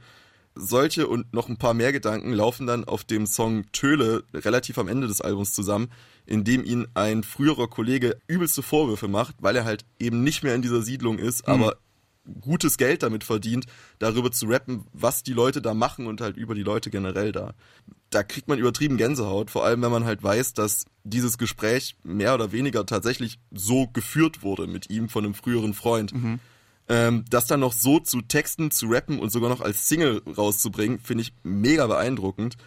Solche 0.53 1.07
und 1.07 1.33
noch 1.33 1.49
ein 1.49 1.57
paar 1.57 1.73
mehr 1.73 1.91
Gedanken 1.91 2.33
laufen 2.33 2.67
dann 2.67 2.83
auf 2.83 3.03
dem 3.03 3.25
Song 3.25 3.65
Töle 3.71 4.23
relativ 4.33 4.77
am 4.77 4.87
Ende 4.87 5.07
des 5.07 5.21
Albums 5.21 5.53
zusammen, 5.53 5.89
in 6.25 6.43
dem 6.43 6.63
ihn 6.63 6.87
ein 6.93 7.23
früherer 7.23 7.67
Kollege 7.67 8.17
übelste 8.27 8.61
Vorwürfe 8.61 9.07
macht, 9.07 9.35
weil 9.39 9.55
er 9.55 9.65
halt 9.65 9.85
eben 9.97 10.23
nicht 10.23 10.43
mehr 10.43 10.53
in 10.53 10.61
dieser 10.61 10.81
Siedlung 10.81 11.17
ist, 11.17 11.47
mhm. 11.47 11.53
aber 11.53 11.77
gutes 12.41 12.77
Geld 12.77 13.03
damit 13.03 13.23
verdient, 13.23 13.65
darüber 13.99 14.31
zu 14.31 14.45
rappen, 14.47 14.85
was 14.93 15.23
die 15.23 15.33
Leute 15.33 15.61
da 15.61 15.73
machen 15.73 16.07
und 16.07 16.21
halt 16.21 16.37
über 16.37 16.55
die 16.55 16.63
Leute 16.63 16.89
generell 16.89 17.31
da. 17.31 17.53
Da 18.09 18.23
kriegt 18.23 18.47
man 18.47 18.59
übertrieben 18.59 18.97
Gänsehaut, 18.97 19.49
vor 19.49 19.65
allem 19.65 19.81
wenn 19.81 19.91
man 19.91 20.05
halt 20.05 20.21
weiß, 20.21 20.53
dass 20.53 20.85
dieses 21.03 21.37
Gespräch 21.37 21.95
mehr 22.03 22.33
oder 22.33 22.51
weniger 22.51 22.85
tatsächlich 22.85 23.39
so 23.51 23.87
geführt 23.87 24.43
wurde 24.43 24.67
mit 24.67 24.89
ihm 24.89 25.09
von 25.09 25.25
einem 25.25 25.33
früheren 25.33 25.73
Freund. 25.73 26.13
Mhm. 26.13 26.39
Ähm, 26.89 27.25
das 27.29 27.47
dann 27.47 27.61
noch 27.61 27.73
so 27.73 27.99
zu 27.99 28.21
texten, 28.21 28.69
zu 28.69 28.87
rappen 28.87 29.19
und 29.19 29.31
sogar 29.31 29.49
noch 29.49 29.61
als 29.61 29.87
Single 29.87 30.21
rauszubringen, 30.37 30.99
finde 30.99 31.23
ich 31.23 31.33
mega 31.43 31.87
beeindruckend. 31.87 32.57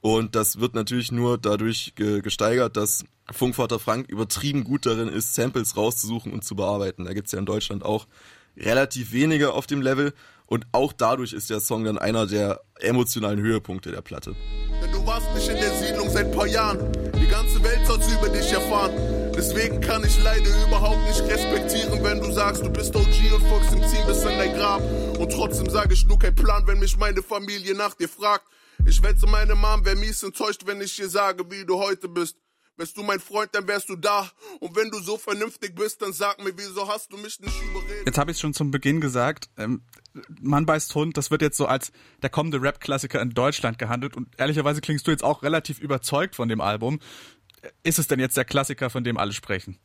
Und 0.00 0.34
das 0.34 0.58
wird 0.58 0.74
natürlich 0.74 1.12
nur 1.12 1.38
dadurch 1.38 1.94
ge 1.94 2.22
gesteigert, 2.22 2.76
dass 2.76 3.04
Funkvater 3.30 3.78
Frank 3.78 4.08
übertrieben 4.08 4.64
gut 4.64 4.84
darin 4.84 5.08
ist, 5.08 5.34
Samples 5.34 5.76
rauszusuchen 5.76 6.32
und 6.32 6.44
zu 6.44 6.56
bearbeiten. 6.56 7.04
Da 7.04 7.12
gibt's 7.12 7.32
ja 7.32 7.38
in 7.38 7.46
Deutschland 7.46 7.84
auch 7.84 8.06
relativ 8.56 9.12
wenige 9.12 9.52
auf 9.52 9.66
dem 9.66 9.82
Level 9.82 10.12
und 10.46 10.66
auch 10.72 10.92
dadurch 10.92 11.32
ist 11.32 11.48
der 11.48 11.60
Song 11.60 11.84
dann 11.84 11.96
einer 11.96 12.26
der 12.26 12.60
emotionalen 12.80 13.40
Höhepunkte 13.40 13.90
der 13.90 14.02
Platte. 14.02 14.36
Denn 14.82 14.92
du 14.92 15.06
warst 15.06 15.34
nicht 15.34 15.48
in 15.48 15.56
der 15.56 15.74
Siedlung 15.78 16.10
seit 16.10 16.30
paar 16.30 16.46
Jahren. 16.46 16.92
Die 17.18 17.26
ganze 17.26 17.62
Welt 17.64 17.86
soll's 17.86 18.12
über 18.12 18.28
dich 18.28 18.52
erfahren. 18.52 18.92
Deswegen 19.34 19.80
kann 19.80 20.04
ich 20.04 20.22
leider 20.22 20.50
überhaupt 20.66 21.02
nicht 21.08 21.22
respektieren, 21.22 22.04
wenn 22.04 22.20
du 22.20 22.30
sagst, 22.32 22.62
du 22.62 22.70
bist 22.70 22.94
OG 22.94 23.32
und 23.34 23.42
folgst 23.46 23.72
im 23.72 23.80
Team 23.80 24.06
bis 24.06 24.26
an 24.26 24.36
dein 24.36 24.54
Grab. 24.54 24.82
Und 25.18 25.32
trotzdem 25.32 25.70
sage 25.70 25.94
ich 25.94 26.04
nur 26.04 26.18
kein 26.18 26.34
Plan, 26.34 26.66
wenn 26.66 26.78
mich 26.78 26.98
meine 26.98 27.22
Familie 27.22 27.74
nach 27.74 27.94
dir 27.94 28.08
fragt. 28.08 28.44
Ich 28.84 29.02
wette, 29.02 29.26
meine 29.26 29.54
Mom 29.54 29.84
wäre 29.86 29.96
mies 29.96 30.22
enttäuscht, 30.22 30.66
wenn 30.66 30.80
ich 30.80 30.96
dir 30.96 31.08
sage, 31.08 31.44
wie 31.50 31.64
du 31.64 31.78
heute 31.78 32.08
bist. 32.08 32.36
Wärst 32.76 32.96
du 32.96 33.02
mein 33.02 33.20
Freund, 33.20 33.50
dann 33.52 33.68
wärst 33.68 33.88
du 33.90 33.96
da. 33.96 34.30
Und 34.60 34.74
wenn 34.76 34.90
du 34.90 34.98
so 35.00 35.18
vernünftig 35.18 35.74
bist, 35.74 36.00
dann 36.00 36.12
sag 36.12 36.42
mir, 36.42 36.52
wieso 36.56 36.88
hast 36.88 37.12
du 37.12 37.18
mich 37.18 37.38
nicht 37.38 37.62
überredet? 37.62 38.06
Jetzt 38.06 38.18
habe 38.18 38.30
ich 38.30 38.38
schon 38.38 38.54
zum 38.54 38.70
Beginn 38.70 39.00
gesagt, 39.00 39.50
ähm, 39.58 39.82
Mann 40.40 40.64
beißt 40.64 40.94
Hund, 40.94 41.16
das 41.16 41.30
wird 41.30 41.42
jetzt 41.42 41.56
so 41.58 41.66
als 41.66 41.92
der 42.22 42.30
kommende 42.30 42.62
Rap-Klassiker 42.62 43.20
in 43.20 43.30
Deutschland 43.30 43.78
gehandelt. 43.78 44.16
Und 44.16 44.28
ehrlicherweise 44.38 44.80
klingst 44.80 45.06
du 45.06 45.10
jetzt 45.10 45.24
auch 45.24 45.42
relativ 45.42 45.80
überzeugt 45.80 46.34
von 46.34 46.48
dem 46.48 46.60
Album. 46.60 47.00
ist 47.82 47.98
es 47.98 48.08
denn 48.08 48.18
jetzt 48.18 48.36
der 48.36 48.44
Klassiker, 48.44 48.90
von 48.90 49.04
dem 49.04 49.18
alle 49.18 49.32
sprechen? 49.32 49.78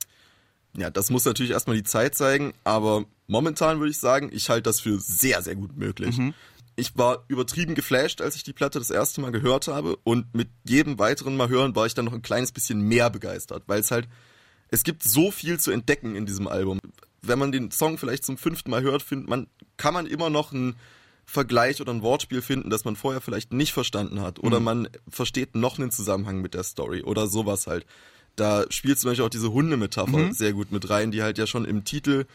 Ja, 0.76 0.90
das 0.90 1.10
muss 1.10 1.26
natürlich 1.26 1.52
erstmal 1.52 1.76
die 1.76 1.84
Zeit 1.84 2.16
zeigen, 2.16 2.54
aber 2.64 3.06
momentan 3.28 3.80
würde 3.80 3.92
ich 3.92 4.00
sagen, 4.00 4.30
ich 4.32 4.50
halte 4.50 4.64
das 4.64 4.80
für 4.80 5.00
sehr, 5.00 5.42
sehr 5.42 5.56
gut 5.56 5.76
möglich. 5.76 6.18
Mhm. 6.18 6.34
Ich 6.80 6.96
war 6.96 7.26
übertrieben 7.28 7.74
geflasht, 7.74 8.22
als 8.22 8.36
ich 8.36 8.44
die 8.44 8.54
Platte 8.54 8.78
das 8.78 8.92
erste 8.92 9.20
Mal 9.20 9.32
gehört 9.32 9.68
habe 9.68 9.98
und 10.04 10.34
mit 10.36 10.48
jedem 10.64 11.00
weiteren 11.00 11.36
Mal 11.36 11.50
hören 11.50 11.76
war 11.76 11.88
ich 11.88 11.96
dann 11.96 12.06
noch 12.06 12.14
ein 12.14 12.22
kleines 12.22 12.52
bisschen 12.52 12.82
mehr 12.82 13.10
begeistert, 13.10 13.64
weil 13.66 13.80
es 13.80 13.90
halt, 13.90 14.08
es 14.70 14.84
gibt 14.84 15.02
so 15.04 15.32
viel 15.32 15.60
zu 15.60 15.72
entdecken 15.72 16.16
in 16.16 16.28
diesem 16.28 16.48
Album. 16.48 16.80
Wenn 17.24 17.40
man 17.40 17.52
den 17.52 17.72
Song 17.72 17.98
vielleicht 17.98 18.24
zum 18.24 18.38
fünften 18.38 18.70
Mal 18.70 18.84
hört, 18.84 19.02
findet 19.02 19.28
man, 19.28 19.48
kann 19.78 19.96
man 19.96 20.06
immer 20.06 20.30
noch 20.30 20.54
einen 20.54 20.76
Vergleich 21.26 21.82
oder 21.82 21.92
ein 21.92 22.04
Wortspiel 22.04 22.44
finden, 22.44 22.70
das 22.70 22.86
man 22.86 22.96
vorher 22.96 23.22
vielleicht 23.22 23.52
nicht 23.52 23.74
verstanden 23.74 24.22
hat 24.22 24.40
oder 24.40 24.60
mhm. 24.60 24.66
man 24.66 24.90
versteht 25.10 25.56
noch 25.56 25.80
einen 25.80 25.92
Zusammenhang 25.92 26.42
mit 26.42 26.54
der 26.54 26.64
Story 26.64 27.02
oder 27.02 27.28
sowas 27.28 27.68
halt. 27.68 27.86
Da 28.38 28.66
spielt 28.70 29.00
zum 29.00 29.10
Beispiel 29.10 29.26
auch 29.26 29.30
diese 29.30 29.52
Hundemetapher 29.52 30.18
mhm. 30.18 30.32
sehr 30.32 30.54
gut 30.54 30.72
mit 30.72 30.90
rein, 30.92 31.12
die 31.12 31.24
halt 31.24 31.40
ja 31.40 31.48
schon 31.48 31.66
im 31.66 31.84
Titel 31.86 32.28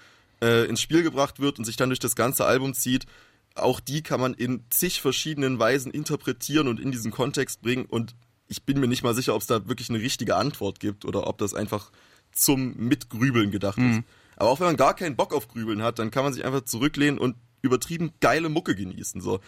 äh, 0.42 0.66
ins 0.66 0.82
Spiel 0.82 1.04
gebracht 1.04 1.38
wird 1.38 1.58
und 1.58 1.64
sich 1.64 1.76
dann 1.76 1.90
durch 1.90 2.00
das 2.00 2.16
ganze 2.16 2.44
Album 2.44 2.75
zieht. 2.75 3.06
Auch 3.54 3.80
die 3.80 4.02
kann 4.02 4.21
man 4.21 4.35
in 4.35 4.64
zig 4.71 5.00
verschiedenen 5.00 5.59
Weisen 5.59 5.92
interpretieren 5.92 6.68
und 6.68 6.80
in 6.80 6.90
diesen 6.90 7.11
Kontext 7.11 7.62
bringen 7.62 7.85
und 7.85 8.14
ich 8.49 8.64
bin 8.64 8.80
mir 8.80 8.88
nicht 8.88 9.02
mal 9.02 9.14
sicher, 9.14 9.35
ob 9.35 9.40
es 9.40 9.47
da 9.47 9.66
wirklich 9.68 9.88
eine 9.88 10.00
richtige 10.00 10.37
Antwort 10.37 10.78
gibt 10.80 11.04
oder 11.04 11.26
ob 11.26 11.38
das 11.38 11.54
einfach 11.54 11.90
zum 12.32 12.76
Mitgrübeln 12.76 13.50
gedacht 13.50 13.78
mhm. 13.78 13.90
ist. 13.90 14.02
Aber 14.37 14.50
auch 14.50 14.61
wenn 14.61 14.66
man 14.66 14.76
gar 14.76 14.94
keinen 14.94 15.16
Bock 15.16 15.35
auf 15.35 15.49
Grübeln 15.49 15.82
hat, 15.82 15.99
dann 15.99 16.11
kann 16.11 16.25
man 16.25 16.32
sich 16.32 16.44
einfach 16.44 16.64
zurücklehnen 16.64 17.18
und 17.18 17.37
übertrieben 17.62 18.12
geile 18.21 18.49
Mucke 18.49 18.75
genießen. 18.75 19.21
So 19.21 19.40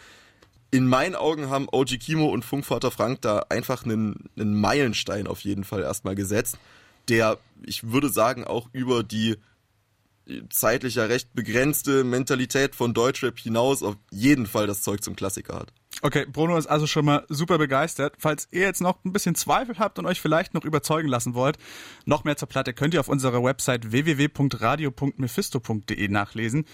in 0.71 0.89
meinen 0.89 1.15
Augen 1.15 1.51
haben 1.51 1.69
OG 1.71 2.01
Kimo 2.01 2.27
und 2.27 2.45
Funkvater 2.45 2.91
Frank 2.91 3.23
da 3.23 3.47
einfach 3.49 3.85
einen, 3.85 4.29
einen 4.37 4.61
Meilenstein 4.61 5.27
auf 5.27 5.41
jeden 5.41 5.63
Fall 5.63 5.83
erstmal 5.83 6.17
gesetzt, 6.17 6.59
der, 7.09 7.39
ich 7.65 7.93
würde 7.93 8.09
sagen, 8.09 8.45
auch 8.45 8.69
über 8.73 9.05
die 9.05 9.37
zeitlich 10.51 10.97
ja 10.97 11.05
recht 11.05 11.33
begrenzte 11.35 12.03
Mentalität 12.05 12.75
von 12.75 12.93
Deutschrap 12.95 13.39
hinaus 13.39 13.83
auf 13.83 13.97
jeden 14.11 14.47
Fall 14.47 14.67
das 14.67 14.83
Zeug 14.83 15.03
zum 15.03 15.17
Klassiker 15.17 15.57
hat. 15.57 15.73
Okay, 16.03 16.27
Bruno 16.31 16.57
ist 16.57 16.67
also 16.67 16.87
schon 16.87 17.05
mal 17.05 17.27
super 17.29 17.59
begeistert. 17.59 18.15
Falls 18.19 18.49
ihr 18.51 18.63
jetzt 18.63 18.81
noch 18.81 19.05
ein 19.05 19.13
bisschen 19.13 19.35
Zweifel 19.35 19.79
habt 19.79 19.99
und 19.99 20.07
euch 20.07 20.19
vielleicht 20.21 20.55
noch 20.55 20.65
überzeugen 20.65 21.09
lassen 21.09 21.35
wollt, 21.35 21.59
noch 22.05 22.23
mehr 22.25 22.37
zur 22.37 22.49
Platte 22.49 22.73
könnt 22.75 22.95
ihr 22.95 23.01
auf 23.01 23.09
unserer 23.09 23.43
Website 23.45 23.93
www.radio.mephisto.de 23.93 26.09
nachlesen. 26.09 26.65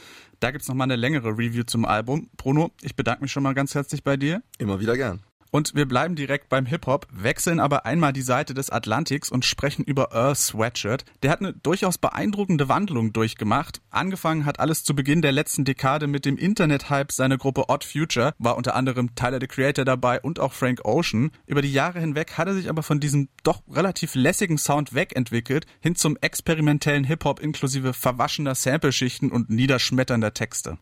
Da 0.40 0.50
gibt's 0.50 0.68
noch 0.68 0.74
mal 0.74 0.84
eine 0.84 0.96
längere 0.96 1.30
Review 1.30 1.64
zum 1.64 1.84
Album. 1.84 2.30
Bruno, 2.36 2.70
ich 2.82 2.96
bedanke 2.96 3.22
mich 3.22 3.32
schon 3.32 3.42
mal 3.42 3.54
ganz 3.54 3.74
herzlich 3.74 4.02
bei 4.02 4.16
dir. 4.16 4.42
Immer 4.58 4.80
wieder 4.80 4.96
gern. 4.96 5.20
Und 5.50 5.74
wir 5.74 5.86
bleiben 5.86 6.14
direkt 6.14 6.48
beim 6.48 6.66
Hip-Hop, 6.66 7.08
wechseln 7.10 7.60
aber 7.60 7.84
einmal 7.86 8.12
die 8.12 8.22
Seite 8.22 8.54
des 8.54 8.70
Atlantiks 8.70 9.30
und 9.30 9.44
sprechen 9.44 9.84
über 9.84 10.10
Earl 10.12 10.34
Sweatshirt. 10.34 11.04
Der 11.22 11.30
hat 11.30 11.40
eine 11.40 11.52
durchaus 11.52 11.98
beeindruckende 11.98 12.68
Wandlung 12.68 13.12
durchgemacht. 13.12 13.80
Angefangen 13.90 14.44
hat 14.44 14.60
alles 14.60 14.84
zu 14.84 14.94
Beginn 14.94 15.22
der 15.22 15.32
letzten 15.32 15.64
Dekade 15.64 16.06
mit 16.06 16.24
dem 16.24 16.36
Internet-Hype 16.36 17.10
seiner 17.12 17.38
Gruppe 17.38 17.68
Odd 17.68 17.84
Future, 17.84 18.34
war 18.38 18.56
unter 18.56 18.74
anderem 18.76 19.14
Tyler 19.14 19.38
the 19.40 19.46
Creator 19.46 19.84
dabei 19.84 20.20
und 20.20 20.38
auch 20.38 20.52
Frank 20.52 20.84
Ocean. 20.84 21.30
Über 21.46 21.62
die 21.62 21.72
Jahre 21.72 22.00
hinweg 22.00 22.38
hat 22.38 22.46
er 22.46 22.54
sich 22.54 22.68
aber 22.68 22.82
von 22.82 23.00
diesem 23.00 23.28
doch 23.42 23.62
relativ 23.70 24.14
lässigen 24.14 24.58
Sound 24.58 24.94
wegentwickelt, 24.94 25.66
hin 25.80 25.96
zum 25.96 26.16
experimentellen 26.20 27.04
Hip-Hop 27.04 27.40
inklusive 27.40 27.92
verwaschener 27.92 28.54
Sampleschichten 28.54 29.32
und 29.32 29.50
niederschmetternder 29.50 30.32
Texte. 30.32 30.78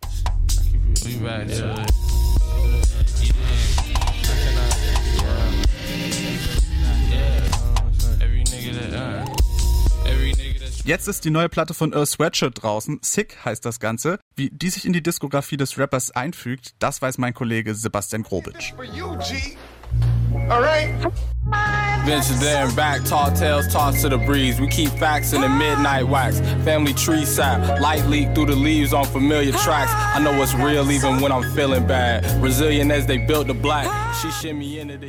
Jetzt 10.89 11.07
ist 11.07 11.27
die 11.27 11.31
neue 11.31 11.51
Platte 11.51 11.75
von 11.75 11.93
Earl 11.93 12.07
Sweatshirt 12.07 12.63
draußen. 12.63 13.01
Sick 13.03 13.45
heißt 13.45 13.63
das 13.63 13.79
Ganze. 13.79 14.19
Wie 14.37 14.49
die 14.49 14.71
sich 14.71 14.87
in 14.87 14.95
die 14.95 15.03
Diskografie 15.03 15.59
des 15.59 15.77
Rappers 15.77 16.13
einfügt, 16.13 16.77
das 16.79 17.03
weiß 17.03 17.19
mein 17.19 17.35
Kollege 17.35 17.75
Sebastian 17.75 18.23
Grobitsch. 18.23 18.73
Alright? 20.51 21.13
Venture 22.09 22.35
there 22.35 22.65
and 22.65 22.75
back, 22.75 23.05
tall 23.05 23.31
tales 23.33 23.69
tossed 23.69 24.01
to 24.01 24.09
the 24.09 24.17
breeze. 24.17 24.59
We 24.59 24.67
keep 24.67 24.89
facts 24.93 25.35
in 25.35 25.43
the 25.43 25.49
midnight 25.49 26.09
wax. 26.09 26.41
Family 26.65 26.95
tree 26.95 27.27
sap, 27.27 27.81
light 27.81 28.07
leak 28.07 28.35
through 28.35 28.47
the 28.47 28.57
leaves 28.57 28.95
on 28.95 29.05
familiar 29.05 29.53
tracks. 29.53 29.93
I 30.15 30.21
know 30.21 30.33
what's 30.39 30.55
real 30.55 30.91
even 30.91 31.21
when 31.21 31.33
I'm 31.33 31.43
feeling 31.55 31.87
bad. 31.87 32.25
Resilient 32.43 32.91
as 32.91 33.05
they 33.07 33.19
built 33.19 33.47
the 33.47 33.55
black. 33.55 33.87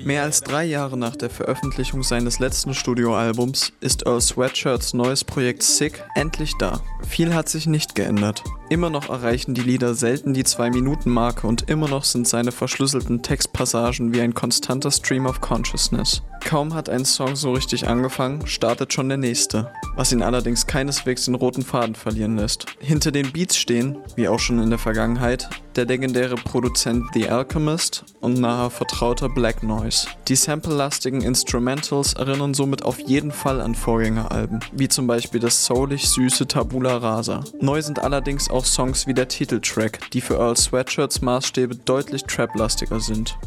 Mehr 0.04 0.24
als 0.24 0.42
drei 0.42 0.66
Jahre 0.66 0.98
nach 0.98 1.16
der 1.16 1.30
Veröffentlichung 1.30 2.04
seines 2.04 2.40
letzten 2.40 2.74
Studioalbums 2.74 3.72
ist 3.80 4.06
Earl 4.06 4.22
Sweatshirts 4.22 4.94
neues 4.94 5.24
Projekt 5.24 5.64
Sick 5.64 6.04
endlich 6.16 6.54
da. 6.60 6.82
Viel 7.08 7.34
hat 7.34 7.50
sich 7.50 7.66
nicht 7.66 7.96
geändert. 7.96 8.44
Immer 8.70 8.92
noch 8.92 9.10
erreichen 9.10 9.56
die 9.56 9.62
Lieder 9.62 9.96
selten 9.96 10.36
die 10.36 10.44
2-Minuten-Marke 10.44 11.48
und 11.48 11.70
immer 11.70 11.88
noch 11.88 12.04
sind 12.04 12.28
seine 12.28 12.52
verschlüsselten 12.52 13.24
Textpassagen 13.24 14.14
wie 14.14 14.22
ein 14.22 14.36
konstanter 14.36 14.92
Stream 14.92 15.19
of 15.26 15.42
Consciousness. 15.42 16.22
Kaum 16.44 16.74
hat 16.74 16.90
ein 16.90 17.06
Song 17.06 17.36
so 17.36 17.52
richtig 17.52 17.88
angefangen, 17.88 18.48
startet 18.48 18.94
schon 18.94 19.10
der 19.10 19.18
nächste, 19.18 19.72
was 19.96 20.12
ihn 20.12 20.24
allerdings 20.24 20.66
keineswegs 20.66 21.26
den 21.26 21.36
roten 21.36 21.64
Faden 21.64 21.96
verlieren 21.96 22.38
lässt. 22.38 22.66
Hinter 22.80 23.12
den 23.12 23.32
Beats 23.32 23.58
stehen, 23.58 23.98
wie 24.16 24.28
auch 24.28 24.40
schon 24.40 24.60
in 24.60 24.70
der 24.70 24.80
Vergangenheit, 24.80 25.50
der 25.76 25.86
legendäre 25.86 26.36
Produzent 26.36 27.06
The 27.14 27.30
Alchemist 27.30 28.04
und 28.22 28.40
nahe 28.40 28.70
Vertrauter 28.70 29.30
Black 29.30 29.64
Noise. 29.64 30.08
Die 30.28 30.36
samplelastigen 30.36 31.22
Instrumentals 31.22 32.14
erinnern 32.14 32.54
somit 32.54 32.84
auf 32.84 33.00
jeden 33.00 33.32
Fall 33.32 33.62
an 33.62 33.76
Vorgängeralben, 33.76 34.60
wie 34.72 34.88
zum 34.88 35.08
Beispiel 35.08 35.40
das 35.40 35.66
soulig 35.66 36.10
süße 36.10 36.48
Tabula 36.48 36.98
Rasa. 36.98 37.44
Neu 37.62 37.82
sind 37.82 38.00
allerdings 38.00 38.50
auch 38.50 38.66
Songs 38.66 39.08
wie 39.08 39.14
der 39.14 39.28
Titeltrack, 39.28 40.10
die 40.12 40.22
für 40.22 40.36
Earl 40.36 40.58
Sweatshirts 40.58 41.22
Maßstäbe 41.22 41.76
deutlich 41.76 42.24
traplastiger 42.24 43.00
sind. 43.00 43.38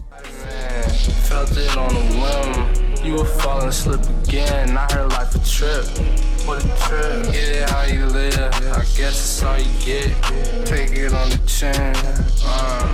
Felt 1.29 1.57
it 1.57 1.77
on 1.77 1.91
a 1.95 2.05
whim. 2.21 3.05
You 3.05 3.15
were 3.15 3.25
falling 3.25 3.69
asleep 3.69 4.01
again. 4.23 4.77
I 4.77 4.87
heard 4.93 5.11
life 5.11 5.35
a 5.35 5.39
trip. 5.49 5.87
What 6.47 6.65
a 6.65 6.69
trip. 6.87 7.33
Get 7.33 7.49
it 7.57 7.71
how 7.71 7.85
you 7.85 8.07
live. 8.07 8.37
I 8.37 8.85
guess 8.97 9.17
it's 9.19 9.43
all 9.43 9.59
you 9.59 9.73
get. 9.85 10.11
Take 10.67 10.93
it 10.93 11.13
on 11.13 11.31
the 11.31 11.41
chin. 11.47 11.95
Uh, 12.45 12.87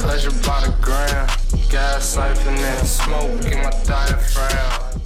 pleasure 0.00 0.30
by 0.46 0.60
the 0.66 0.74
gram. 0.80 1.26
Gas 1.70 2.16
siphoning. 2.16 2.84
Smoke 2.84 3.44
in 3.52 3.62
my 3.62 3.70
diaphragm. 3.86 5.00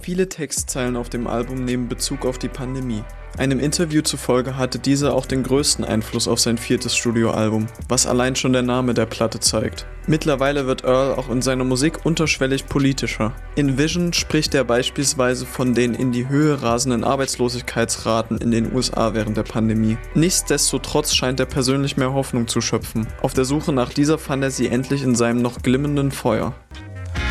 Viele 0.00 0.28
Textzeilen 0.28 0.96
auf 0.96 1.08
dem 1.08 1.26
Album 1.26 1.64
nehmen 1.64 1.88
Bezug 1.88 2.26
auf 2.26 2.38
die 2.38 2.48
Pandemie. 2.48 3.04
Einem 3.36 3.58
Interview 3.58 4.02
zufolge 4.02 4.56
hatte 4.56 4.78
dieser 4.78 5.12
auch 5.12 5.26
den 5.26 5.42
größten 5.42 5.84
Einfluss 5.84 6.28
auf 6.28 6.38
sein 6.38 6.56
viertes 6.56 6.94
Studioalbum, 6.94 7.66
was 7.88 8.06
allein 8.06 8.36
schon 8.36 8.52
der 8.52 8.62
Name 8.62 8.94
der 8.94 9.06
Platte 9.06 9.40
zeigt. 9.40 9.86
Mittlerweile 10.06 10.66
wird 10.66 10.84
Earl 10.84 11.14
auch 11.14 11.28
in 11.28 11.42
seiner 11.42 11.64
Musik 11.64 12.04
unterschwellig 12.06 12.66
politischer. 12.66 13.32
In 13.56 13.76
Vision 13.76 14.12
spricht 14.12 14.54
er 14.54 14.62
beispielsweise 14.62 15.46
von 15.46 15.74
den 15.74 15.94
in 15.94 16.12
die 16.12 16.28
Höhe 16.28 16.62
rasenden 16.62 17.02
Arbeitslosigkeitsraten 17.02 18.38
in 18.38 18.52
den 18.52 18.72
USA 18.72 19.14
während 19.14 19.36
der 19.36 19.42
Pandemie. 19.42 19.98
Nichtsdestotrotz 20.14 21.12
scheint 21.12 21.40
er 21.40 21.46
persönlich 21.46 21.96
mehr 21.96 22.12
Hoffnung 22.12 22.46
zu 22.46 22.60
schöpfen. 22.60 23.08
Auf 23.20 23.34
der 23.34 23.46
Suche 23.46 23.72
nach 23.72 23.92
dieser 23.92 24.18
fand 24.18 24.44
er 24.44 24.52
sie 24.52 24.68
endlich 24.68 25.02
in 25.02 25.16
seinem 25.16 25.42
noch 25.42 25.60
glimmenden 25.60 26.12
Feuer. 26.12 26.54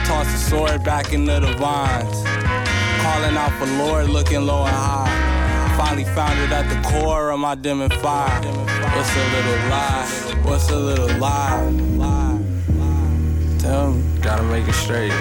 Toss 0.06 0.28
the 0.36 0.50
sword 0.50 0.84
back 0.84 1.14
into 1.14 1.36
the 1.36 1.54
vines. 1.60 2.24
Calling 3.02 3.38
out 3.38 3.54
for 3.58 3.68
Lord, 3.78 4.10
looking 4.10 4.46
low 4.46 4.64
and 4.64 4.76
high. 4.76 5.23
Finally 5.84 6.06
found 6.16 6.40
it 6.40 6.50
at 6.50 6.70
the 6.70 6.90
core 6.90 7.32
of 7.32 7.40
my 7.42 7.56
dim 7.56 7.82
and 7.82 7.94
fire. 7.96 8.42
What's 8.96 9.16
a 9.18 9.26
little 9.36 9.70
lie? 9.70 10.08
What's 10.44 10.70
a 10.70 10.80
little 10.80 11.18
lie? 11.18 12.40
Tell 13.60 13.92
me, 13.92 14.02
gotta 14.22 14.44
make 14.44 14.66
it 14.66 14.76
straight. 14.76 15.12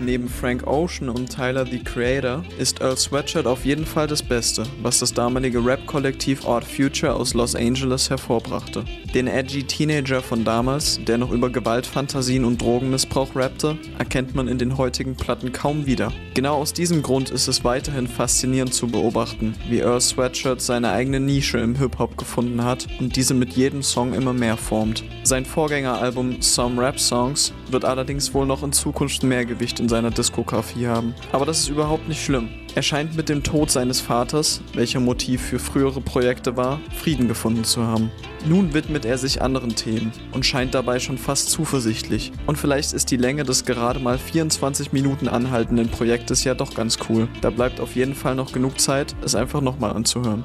Neben 0.00 0.28
Frank 0.28 0.64
Ocean 0.66 1.08
und 1.08 1.34
Tyler 1.34 1.66
the 1.66 1.80
Creator 1.80 2.44
ist 2.56 2.80
Earl 2.80 2.96
Sweatshirt 2.96 3.46
auf 3.46 3.64
jeden 3.64 3.84
Fall 3.84 4.06
das 4.06 4.22
Beste, 4.22 4.62
was 4.80 5.00
das 5.00 5.12
damalige 5.12 5.64
Rap-Kollektiv 5.64 6.46
Odd 6.46 6.64
Future 6.64 7.14
aus 7.14 7.34
Los 7.34 7.56
Angeles 7.56 8.08
hervorbrachte. 8.08 8.84
Den 9.12 9.26
edgy 9.26 9.64
Teenager 9.64 10.22
von 10.22 10.44
damals, 10.44 11.00
der 11.04 11.18
noch 11.18 11.32
über 11.32 11.50
Gewaltfantasien 11.50 12.44
und 12.44 12.62
Drogenmissbrauch 12.62 13.34
rappte, 13.34 13.76
erkennt 13.98 14.36
man 14.36 14.46
in 14.46 14.58
den 14.58 14.78
heutigen 14.78 15.16
Platten 15.16 15.52
kaum 15.52 15.86
wieder. 15.86 16.12
Genau 16.34 16.56
aus 16.56 16.72
diesem 16.72 17.02
Grund 17.02 17.30
ist 17.30 17.48
es 17.48 17.64
weiterhin 17.64 18.06
faszinierend 18.06 18.74
zu 18.74 18.86
beobachten, 18.86 19.54
wie 19.68 19.80
Earl 19.80 20.00
Sweatshirt 20.00 20.60
seine 20.60 20.92
eigene 20.92 21.18
Nische 21.18 21.58
im 21.58 21.74
Hip-Hop 21.74 22.16
gefunden 22.16 22.62
hat 22.62 22.86
und 23.00 23.16
diese 23.16 23.34
mit 23.34 23.54
jedem 23.54 23.82
Song 23.82 24.14
immer 24.14 24.32
mehr 24.32 24.56
formt. 24.56 25.02
Sein 25.24 25.44
Vorgängeralbum 25.44 26.40
Some 26.40 26.80
Rap 26.80 27.00
Songs 27.00 27.52
wird 27.70 27.84
allerdings 27.84 28.32
wohl 28.32 28.46
noch 28.46 28.62
in 28.62 28.72
Zukunft 28.72 29.24
mehr 29.24 29.44
Gewicht 29.44 29.80
in 29.80 29.87
in 29.88 29.90
seiner 29.90 30.10
Diskografie 30.10 30.86
haben. 30.86 31.14
Aber 31.32 31.46
das 31.46 31.60
ist 31.60 31.68
überhaupt 31.70 32.08
nicht 32.08 32.22
schlimm. 32.22 32.50
Er 32.74 32.82
scheint 32.82 33.16
mit 33.16 33.30
dem 33.30 33.42
Tod 33.42 33.70
seines 33.70 34.00
Vaters, 34.00 34.60
welcher 34.74 35.00
Motiv 35.00 35.40
für 35.40 35.58
frühere 35.58 36.02
Projekte 36.02 36.58
war, 36.58 36.78
Frieden 36.94 37.26
gefunden 37.26 37.64
zu 37.64 37.82
haben. 37.86 38.10
Nun 38.46 38.74
widmet 38.74 39.06
er 39.06 39.16
sich 39.16 39.40
anderen 39.40 39.74
Themen 39.74 40.12
und 40.32 40.44
scheint 40.44 40.74
dabei 40.74 40.98
schon 40.98 41.16
fast 41.16 41.48
zuversichtlich. 41.48 42.32
Und 42.46 42.58
vielleicht 42.58 42.92
ist 42.92 43.10
die 43.10 43.16
Länge 43.16 43.44
des 43.44 43.64
gerade 43.64 43.98
mal 43.98 44.18
24 44.18 44.92
Minuten 44.92 45.26
anhaltenden 45.26 45.88
Projektes 45.88 46.44
ja 46.44 46.54
doch 46.54 46.74
ganz 46.74 46.98
cool. 47.08 47.28
Da 47.40 47.48
bleibt 47.48 47.80
auf 47.80 47.96
jeden 47.96 48.14
Fall 48.14 48.34
noch 48.34 48.52
genug 48.52 48.78
Zeit, 48.78 49.16
es 49.24 49.34
einfach 49.34 49.62
nochmal 49.62 49.94
anzuhören. 49.94 50.44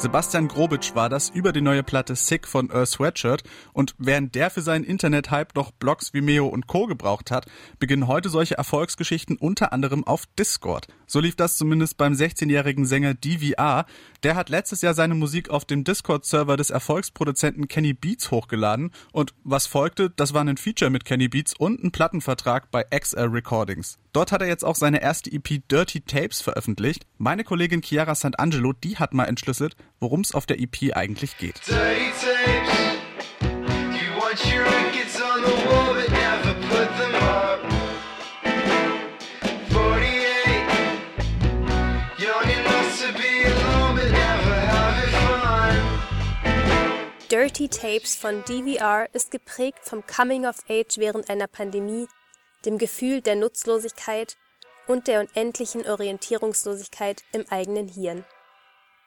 Sebastian 0.00 0.48
Grobitsch 0.48 0.94
war 0.94 1.10
das 1.10 1.28
über 1.28 1.52
die 1.52 1.60
neue 1.60 1.82
Platte 1.82 2.16
Sick 2.16 2.48
von 2.48 2.70
Earth 2.70 2.88
Sweatshirt 2.88 3.42
und 3.74 3.94
während 3.98 4.34
der 4.34 4.48
für 4.48 4.62
seinen 4.62 4.82
Internet-Hype 4.82 5.54
noch 5.54 5.72
Blogs 5.72 6.14
wie 6.14 6.22
Meo 6.22 6.46
und 6.46 6.66
Co. 6.66 6.86
gebraucht 6.86 7.30
hat, 7.30 7.44
beginnen 7.78 8.08
heute 8.08 8.30
solche 8.30 8.56
Erfolgsgeschichten 8.56 9.36
unter 9.36 9.74
anderem 9.74 10.02
auf 10.04 10.24
Discord. 10.38 10.86
So 11.10 11.18
lief 11.18 11.34
das 11.34 11.56
zumindest 11.56 11.96
beim 11.96 12.12
16-jährigen 12.12 12.86
Sänger 12.86 13.14
DVR. 13.14 13.84
Der 14.22 14.36
hat 14.36 14.48
letztes 14.48 14.80
Jahr 14.80 14.94
seine 14.94 15.16
Musik 15.16 15.50
auf 15.50 15.64
dem 15.64 15.82
Discord-Server 15.82 16.56
des 16.56 16.70
Erfolgsproduzenten 16.70 17.66
Kenny 17.66 17.94
Beats 17.94 18.30
hochgeladen 18.30 18.92
und 19.10 19.34
was 19.42 19.66
folgte, 19.66 20.10
das 20.10 20.34
war 20.34 20.44
ein 20.44 20.56
Feature 20.56 20.88
mit 20.88 21.04
Kenny 21.04 21.26
Beats 21.26 21.52
und 21.58 21.82
ein 21.82 21.90
Plattenvertrag 21.90 22.70
bei 22.70 22.84
XL 22.84 23.22
Recordings. 23.22 23.98
Dort 24.12 24.30
hat 24.30 24.40
er 24.40 24.46
jetzt 24.46 24.64
auch 24.64 24.76
seine 24.76 25.02
erste 25.02 25.32
EP 25.32 25.68
Dirty 25.68 26.02
Tapes 26.02 26.42
veröffentlicht. 26.42 27.06
Meine 27.18 27.42
Kollegin 27.42 27.82
Chiara 27.82 28.12
Sant'Angelo, 28.12 28.72
die 28.72 28.98
hat 28.98 29.12
mal 29.12 29.24
entschlüsselt, 29.24 29.74
worum 29.98 30.20
es 30.20 30.32
auf 30.32 30.46
der 30.46 30.60
EP 30.60 30.94
eigentlich 30.94 31.38
geht. 31.38 31.60
Dirty 31.66 32.12
Tapes 32.20 32.40
von 47.32 48.44
DVR 48.44 49.08
ist 49.12 49.30
geprägt 49.30 49.78
vom 49.82 50.04
Coming 50.04 50.46
of 50.46 50.56
Age 50.68 50.98
während 50.98 51.30
einer 51.30 51.46
Pandemie 51.46 52.08
dem 52.64 52.76
Gefühl 52.76 53.20
der 53.20 53.36
Nutzlosigkeit 53.36 54.36
und 54.88 55.06
der 55.06 55.20
unendlichen 55.20 55.88
Orientierungslosigkeit 55.88 57.22
im 57.32 57.46
eigenen 57.48 57.86
Hirn. 57.86 58.24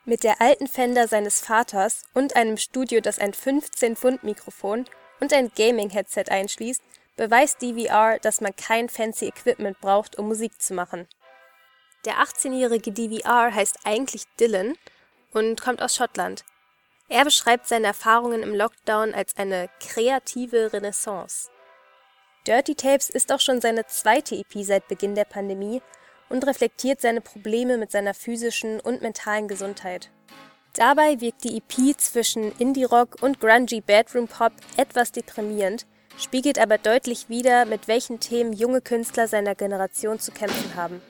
Mit 0.06 0.24
der 0.24 0.42
alten 0.42 0.68
Fender 0.68 1.10
seines 1.10 1.42
Vaters 1.42 2.03
und 2.13 2.38
einem 2.38 2.56
Studio, 2.56 3.01
das 3.01 3.20
ein 3.20 3.34
15-Pfund-Mikrofon 3.34 4.86
und 5.20 5.34
ein 5.34 5.51
Gaming-Headset 5.53 6.25
einschließt, 6.30 6.82
beweist 7.18 7.62
DVR, 7.62 8.20
dass 8.20 8.39
man 8.39 8.56
kein 8.56 8.88
fancy 8.88 9.27
Equipment 9.27 9.82
braucht, 9.82 10.18
um 10.18 10.30
Musik 10.30 10.62
zu 10.62 10.74
machen. 10.74 11.10
Der 12.06 12.15
18-jährige 12.20 12.94
DVR 12.94 13.53
heißt 13.53 13.80
eigentlich 13.84 14.24
Dylan 14.39 14.77
und 15.34 15.62
kommt 15.62 15.82
aus 15.82 15.96
Schottland. 15.96 16.46
Er 17.10 17.25
beschreibt 17.25 17.67
seine 17.67 17.88
Erfahrungen 17.88 18.43
im 18.43 18.55
Lockdown 18.55 19.13
als 19.13 19.36
eine 19.38 19.69
kreative 19.79 20.72
Renaissance. 20.74 21.50
Dirty 22.48 22.75
Tapes 22.75 23.10
ist 23.10 23.31
auch 23.31 23.39
schon 23.39 23.62
seine 23.62 23.86
zweite 23.86 24.36
EP 24.36 24.63
seit 24.63 24.88
Beginn 24.88 25.15
der 25.15 25.25
Pandemie 25.25 25.81
und 26.29 26.45
reflektiert 26.48 27.01
seine 27.01 27.22
Probleme 27.22 27.77
mit 27.77 27.91
seiner 27.91 28.13
physischen 28.13 28.79
und 28.79 29.01
mentalen 29.01 29.48
Gesundheit. 29.48 30.10
Dabei 30.74 31.22
wirkt 31.22 31.43
die 31.43 31.57
EP 31.57 31.98
zwischen 32.00 32.51
Indie-Rock 32.57 33.22
und 33.22 33.39
grungy 33.39 33.81
Bedroom-Pop 33.81 34.53
etwas 34.75 35.12
deprimierend, 35.12 35.86
spiegelt 36.17 36.57
aber 36.57 36.77
deutlich 36.79 37.29
wider, 37.29 37.65
mit 37.65 37.88
welchen 37.88 38.19
Themen 38.19 38.53
junge 38.53 38.81
Künstler 38.81 39.27
seiner 39.27 39.55
Generation 39.55 40.19
zu 40.19 40.31
kämpfen 40.31 40.75
haben. 40.75 41.01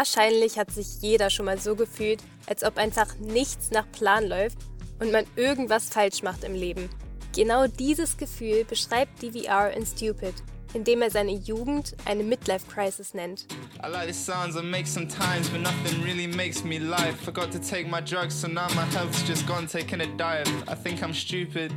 Wahrscheinlich 0.00 0.58
hat 0.58 0.70
sich 0.70 1.02
jeder 1.02 1.28
schon 1.28 1.44
mal 1.44 1.58
so 1.58 1.76
gefühlt, 1.76 2.22
als 2.46 2.64
ob 2.64 2.78
einfach 2.78 3.18
nichts 3.18 3.70
nach 3.70 3.84
Plan 3.92 4.26
läuft 4.26 4.56
und 4.98 5.12
man 5.12 5.26
irgendwas 5.36 5.90
falsch 5.90 6.22
macht 6.22 6.42
im 6.42 6.54
Leben. 6.54 6.88
Genau 7.36 7.66
dieses 7.66 8.16
Gefühl 8.16 8.64
beschreibt 8.64 9.22
DVR 9.22 9.76
in 9.76 9.84
Stupid, 9.84 10.32
indem 10.72 11.02
er 11.02 11.10
seine 11.10 11.32
Jugend 11.32 11.94
eine 12.06 12.22
Midlife 12.22 12.66
Crisis 12.66 13.12
nennt. 13.12 13.44
I 13.84 13.88
like 13.88 14.06
the 14.06 14.14
sounds 14.14 14.56
I 14.56 14.62
make 14.62 14.86
sometimes, 14.86 15.50
but 15.50 15.60
nothing 15.60 16.02
really 16.02 16.26
makes 16.26 16.64
me 16.64 16.78
live. 16.78 17.14
Forgot 17.22 17.52
to 17.52 17.58
take 17.58 17.86
my 17.86 18.00
drugs, 18.00 18.32
so 18.32 18.48
now 18.48 18.68
my 18.74 18.86
health's 18.94 19.22
just 19.28 19.46
gone 19.46 19.66
taking 19.66 20.00
a 20.00 20.06
dive. 20.16 20.48
I 20.66 20.76
think 20.76 21.02
I'm 21.02 21.12
stupid. 21.12 21.74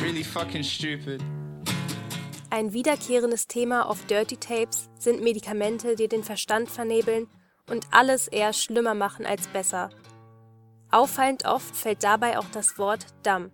Really 0.00 0.24
fucking 0.24 0.64
stupid. 0.64 1.22
Ein 2.52 2.74
wiederkehrendes 2.74 3.46
Thema 3.46 3.88
auf 3.88 4.04
Dirty 4.04 4.36
Tapes 4.36 4.90
sind 4.98 5.22
Medikamente, 5.22 5.96
die 5.96 6.06
den 6.06 6.22
Verstand 6.22 6.70
vernebeln 6.70 7.26
und 7.70 7.86
alles 7.92 8.28
eher 8.28 8.52
schlimmer 8.52 8.92
machen 8.92 9.24
als 9.24 9.48
besser. 9.48 9.88
Auffallend 10.90 11.46
oft 11.46 11.74
fällt 11.74 12.04
dabei 12.04 12.38
auch 12.38 12.44
das 12.52 12.76
Wort 12.76 13.06
Dumb. 13.22 13.50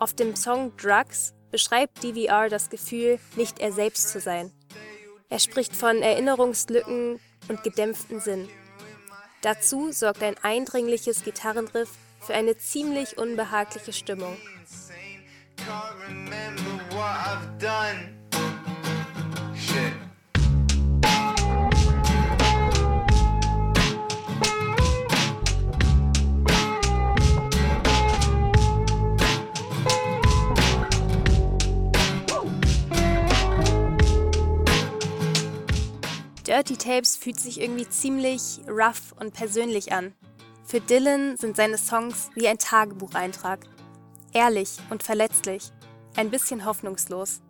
Auf 0.00 0.12
dem 0.12 0.34
Song 0.34 0.76
Drugs 0.76 1.34
beschreibt 1.52 2.02
DVR 2.02 2.48
das 2.48 2.68
Gefühl, 2.68 3.20
nicht 3.36 3.60
er 3.60 3.70
selbst 3.70 4.08
zu 4.08 4.18
sein. 4.18 4.50
Er 5.28 5.38
spricht 5.38 5.76
von 5.76 6.02
Erinnerungslücken 6.02 7.20
und 7.48 7.62
gedämpften 7.62 8.18
Sinn. 8.18 8.48
Dazu 9.40 9.92
sorgt 9.92 10.24
ein 10.24 10.34
eindringliches 10.42 11.22
Gitarrenriff 11.22 11.92
für 12.18 12.34
eine 12.34 12.56
ziemlich 12.56 13.18
unbehagliche 13.18 13.92
Stimmung. 13.92 14.36
I've 17.04 17.58
done. 17.58 18.14
Shit. 19.54 19.92
Dirty 36.46 36.76
Tapes 36.76 37.16
fühlt 37.16 37.38
sich 37.38 37.60
irgendwie 37.60 37.88
ziemlich 37.88 38.60
rough 38.68 39.12
und 39.18 39.34
persönlich 39.34 39.92
an. 39.92 40.14
Für 40.64 40.80
Dylan 40.80 41.36
sind 41.36 41.56
seine 41.56 41.76
Songs 41.76 42.30
wie 42.34 42.48
ein 42.48 42.58
Tagebucheintrag. 42.58 43.60
Ehrlich 44.32 44.78
und 44.90 45.02
verletzlich, 45.02 45.72
ein 46.16 46.30
bisschen 46.30 46.64
hoffnungslos. 46.64 47.40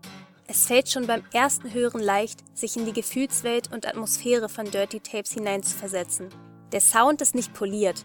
Es 0.46 0.66
fällt 0.66 0.90
schon 0.90 1.06
beim 1.06 1.22
ersten 1.32 1.72
Hören 1.72 2.00
leicht, 2.00 2.44
sich 2.56 2.76
in 2.76 2.84
die 2.84 2.92
Gefühlswelt 2.92 3.72
und 3.72 3.86
Atmosphäre 3.86 4.48
von 4.48 4.70
Dirty 4.70 5.00
Tapes 5.00 5.32
hineinzuversetzen. 5.32 6.28
Der 6.72 6.80
Sound 6.80 7.22
ist 7.22 7.34
nicht 7.34 7.54
poliert. 7.54 8.04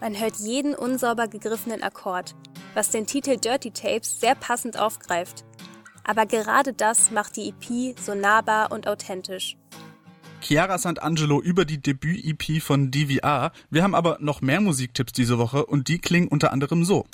Man 0.00 0.18
hört 0.18 0.36
jeden 0.36 0.74
unsauber 0.74 1.28
gegriffenen 1.28 1.82
Akkord, 1.82 2.34
was 2.74 2.90
den 2.90 3.06
Titel 3.06 3.36
Dirty 3.36 3.70
Tapes 3.70 4.20
sehr 4.20 4.34
passend 4.34 4.78
aufgreift. 4.78 5.44
Aber 6.04 6.26
gerade 6.26 6.72
das 6.72 7.10
macht 7.10 7.36
die 7.36 7.48
EP 7.48 7.98
so 7.98 8.14
nahbar 8.14 8.70
und 8.70 8.86
authentisch. 8.86 9.56
Chiara 10.40 10.76
Sant'Angelo 10.76 11.42
über 11.42 11.64
die 11.64 11.82
Debüt-EP 11.82 12.62
von 12.62 12.90
DVR. 12.90 13.50
Wir 13.70 13.82
haben 13.82 13.94
aber 13.94 14.18
noch 14.20 14.40
mehr 14.40 14.60
Musiktipps 14.60 15.12
diese 15.12 15.38
Woche 15.38 15.66
und 15.66 15.88
die 15.88 15.98
klingen 15.98 16.28
unter 16.28 16.52
anderem 16.52 16.84
so. 16.84 17.04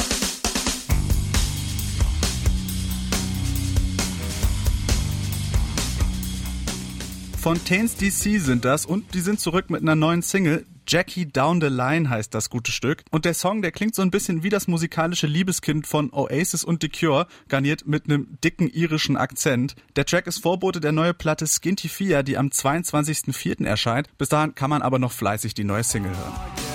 Fontaines 7.44 7.94
DC 7.96 8.40
sind 8.40 8.64
das 8.64 8.86
und 8.86 9.12
die 9.12 9.20
sind 9.20 9.38
zurück 9.38 9.68
mit 9.68 9.82
einer 9.82 9.94
neuen 9.94 10.22
Single. 10.22 10.64
Jackie 10.88 11.26
Down 11.26 11.60
the 11.60 11.66
Line 11.66 12.08
heißt 12.08 12.34
das 12.34 12.48
gute 12.48 12.72
Stück. 12.72 13.04
Und 13.10 13.26
der 13.26 13.34
Song, 13.34 13.60
der 13.60 13.70
klingt 13.70 13.94
so 13.94 14.00
ein 14.00 14.10
bisschen 14.10 14.42
wie 14.42 14.48
das 14.48 14.66
musikalische 14.66 15.26
Liebeskind 15.26 15.86
von 15.86 16.10
Oasis 16.10 16.64
und 16.64 16.80
The 16.80 16.88
Cure, 16.88 17.26
garniert 17.48 17.86
mit 17.86 18.06
einem 18.06 18.38
dicken 18.42 18.70
irischen 18.70 19.18
Akzent. 19.18 19.76
Der 19.94 20.06
Track 20.06 20.26
ist 20.26 20.38
Vorbote 20.38 20.80
der 20.80 20.92
neuen 20.92 21.14
Platte 21.14 21.46
Skinty 21.46 21.90
Fia, 21.90 22.22
die 22.22 22.38
am 22.38 22.48
22.04. 22.48 23.66
erscheint. 23.66 24.08
Bis 24.16 24.30
dahin 24.30 24.54
kann 24.54 24.70
man 24.70 24.80
aber 24.80 24.98
noch 24.98 25.12
fleißig 25.12 25.52
die 25.52 25.64
neue 25.64 25.84
Single 25.84 26.16
hören. 26.16 26.73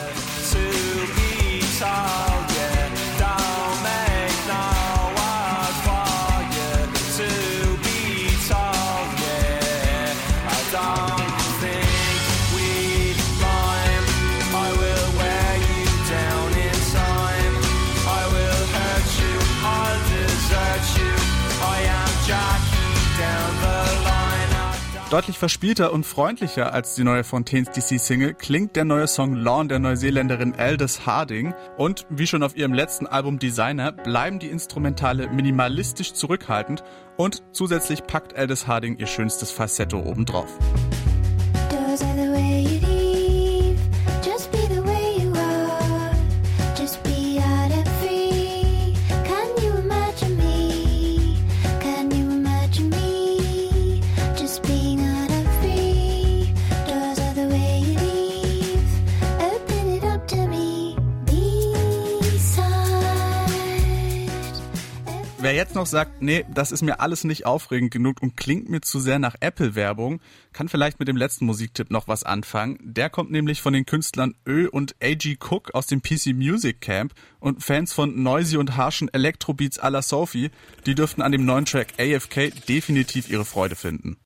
Deutlich 25.09 25.39
verspielter 25.39 25.91
und 25.91 26.05
freundlicher 26.05 26.71
als 26.71 26.93
die 26.93 27.03
neue 27.03 27.23
Fontaines 27.23 27.71
DC 27.71 27.99
Single 27.99 28.35
klingt 28.35 28.75
der 28.75 28.85
neue 28.85 29.07
Song 29.07 29.33
Lawn 29.33 29.67
der 29.67 29.79
Neuseeländerin 29.79 30.53
Aldous 30.53 31.07
Harding 31.07 31.55
und 31.77 32.05
wie 32.11 32.27
schon 32.27 32.43
auf 32.43 32.55
ihrem 32.55 32.73
letzten 32.73 33.07
Album 33.07 33.39
Designer 33.39 33.91
bleiben 33.91 34.37
die 34.37 34.49
Instrumentale 34.49 35.27
minimalistisch 35.29 36.13
zurückhaltend 36.13 36.83
und 37.17 37.41
zusätzlich 37.53 38.03
packt 38.03 38.35
Aldous 38.35 38.67
Harding 38.67 38.99
ihr 38.99 39.07
schönstes 39.07 39.49
Falsetto 39.49 39.99
obendrauf. 39.99 40.59
Wer 65.41 65.53
jetzt 65.53 65.73
noch 65.73 65.85
sagt, 65.85 66.21
nee, 66.21 66.43
das 66.53 66.73
ist 66.73 66.81
mir 66.81 66.99
alles 66.99 67.23
nicht 67.23 67.45
aufregend 67.45 67.91
genug 67.91 68.21
und 68.21 68.35
klingt 68.35 68.67
mir 68.67 68.81
zu 68.81 68.99
sehr 68.99 69.19
nach 69.19 69.35
Apple-Werbung, 69.39 70.19
kann 70.51 70.67
vielleicht 70.67 70.99
mit 70.99 71.07
dem 71.07 71.15
letzten 71.15 71.45
Musiktipp 71.45 71.91
noch 71.91 72.09
was 72.09 72.25
anfangen. 72.25 72.77
Der 72.81 73.09
kommt 73.09 73.31
nämlich 73.31 73.61
von 73.61 73.71
den 73.71 73.85
Künstlern 73.85 74.35
Ö 74.45 74.67
und 74.67 74.97
A.G. 75.01 75.37
Cook 75.39 75.73
aus 75.73 75.87
dem 75.87 76.01
PC 76.01 76.33
Music 76.35 76.81
Camp 76.81 77.13
und 77.39 77.63
Fans 77.63 77.93
von 77.93 78.21
noisy 78.21 78.57
und 78.57 78.75
harschen 78.75 79.07
Electrobeats 79.13 79.81
à 79.81 79.89
la 79.89 80.01
Sophie, 80.01 80.51
die 80.85 80.93
dürften 80.93 81.21
an 81.21 81.31
dem 81.31 81.45
neuen 81.45 81.63
Track 81.63 81.93
AFK 81.97 82.51
definitiv 82.67 83.29
ihre 83.29 83.45
Freude 83.45 83.77
finden. 83.77 84.17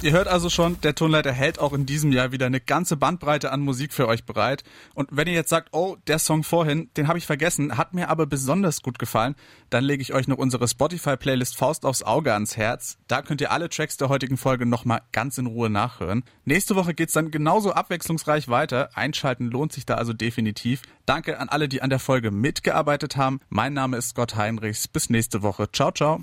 Ihr 0.00 0.12
hört 0.12 0.28
also 0.28 0.48
schon, 0.48 0.80
der 0.82 0.94
Tonleiter 0.94 1.32
hält 1.32 1.58
auch 1.58 1.72
in 1.72 1.84
diesem 1.84 2.12
Jahr 2.12 2.30
wieder 2.30 2.46
eine 2.46 2.60
ganze 2.60 2.96
Bandbreite 2.96 3.50
an 3.50 3.60
Musik 3.60 3.92
für 3.92 4.06
euch 4.06 4.24
bereit. 4.24 4.62
Und 4.94 5.08
wenn 5.10 5.26
ihr 5.26 5.34
jetzt 5.34 5.50
sagt, 5.50 5.70
oh, 5.72 5.96
der 6.06 6.20
Song 6.20 6.44
vorhin, 6.44 6.88
den 6.96 7.08
habe 7.08 7.18
ich 7.18 7.26
vergessen, 7.26 7.76
hat 7.76 7.94
mir 7.94 8.08
aber 8.08 8.26
besonders 8.26 8.80
gut 8.82 9.00
gefallen, 9.00 9.34
dann 9.70 9.82
lege 9.82 10.00
ich 10.00 10.14
euch 10.14 10.28
noch 10.28 10.38
unsere 10.38 10.68
Spotify-Playlist 10.68 11.56
Faust 11.56 11.84
aufs 11.84 12.04
Auge 12.04 12.32
ans 12.32 12.56
Herz. 12.56 12.96
Da 13.08 13.22
könnt 13.22 13.40
ihr 13.40 13.50
alle 13.50 13.68
Tracks 13.68 13.96
der 13.96 14.08
heutigen 14.08 14.36
Folge 14.36 14.66
nochmal 14.66 15.00
ganz 15.10 15.36
in 15.36 15.46
Ruhe 15.46 15.68
nachhören. 15.68 16.22
Nächste 16.44 16.76
Woche 16.76 16.94
geht's 16.94 17.14
dann 17.14 17.32
genauso 17.32 17.72
abwechslungsreich 17.72 18.46
weiter. 18.46 18.90
Einschalten 18.94 19.50
lohnt 19.50 19.72
sich 19.72 19.84
da 19.84 19.94
also 19.94 20.12
definitiv. 20.12 20.82
Danke 21.06 21.40
an 21.40 21.48
alle, 21.48 21.68
die 21.68 21.82
an 21.82 21.90
der 21.90 21.98
Folge 21.98 22.30
mitgearbeitet 22.30 23.16
haben. 23.16 23.40
Mein 23.48 23.72
Name 23.72 23.96
ist 23.96 24.10
Scott 24.10 24.36
Heinrichs. 24.36 24.86
Bis 24.86 25.10
nächste 25.10 25.42
Woche. 25.42 25.72
Ciao, 25.72 25.90
ciao. 25.90 26.22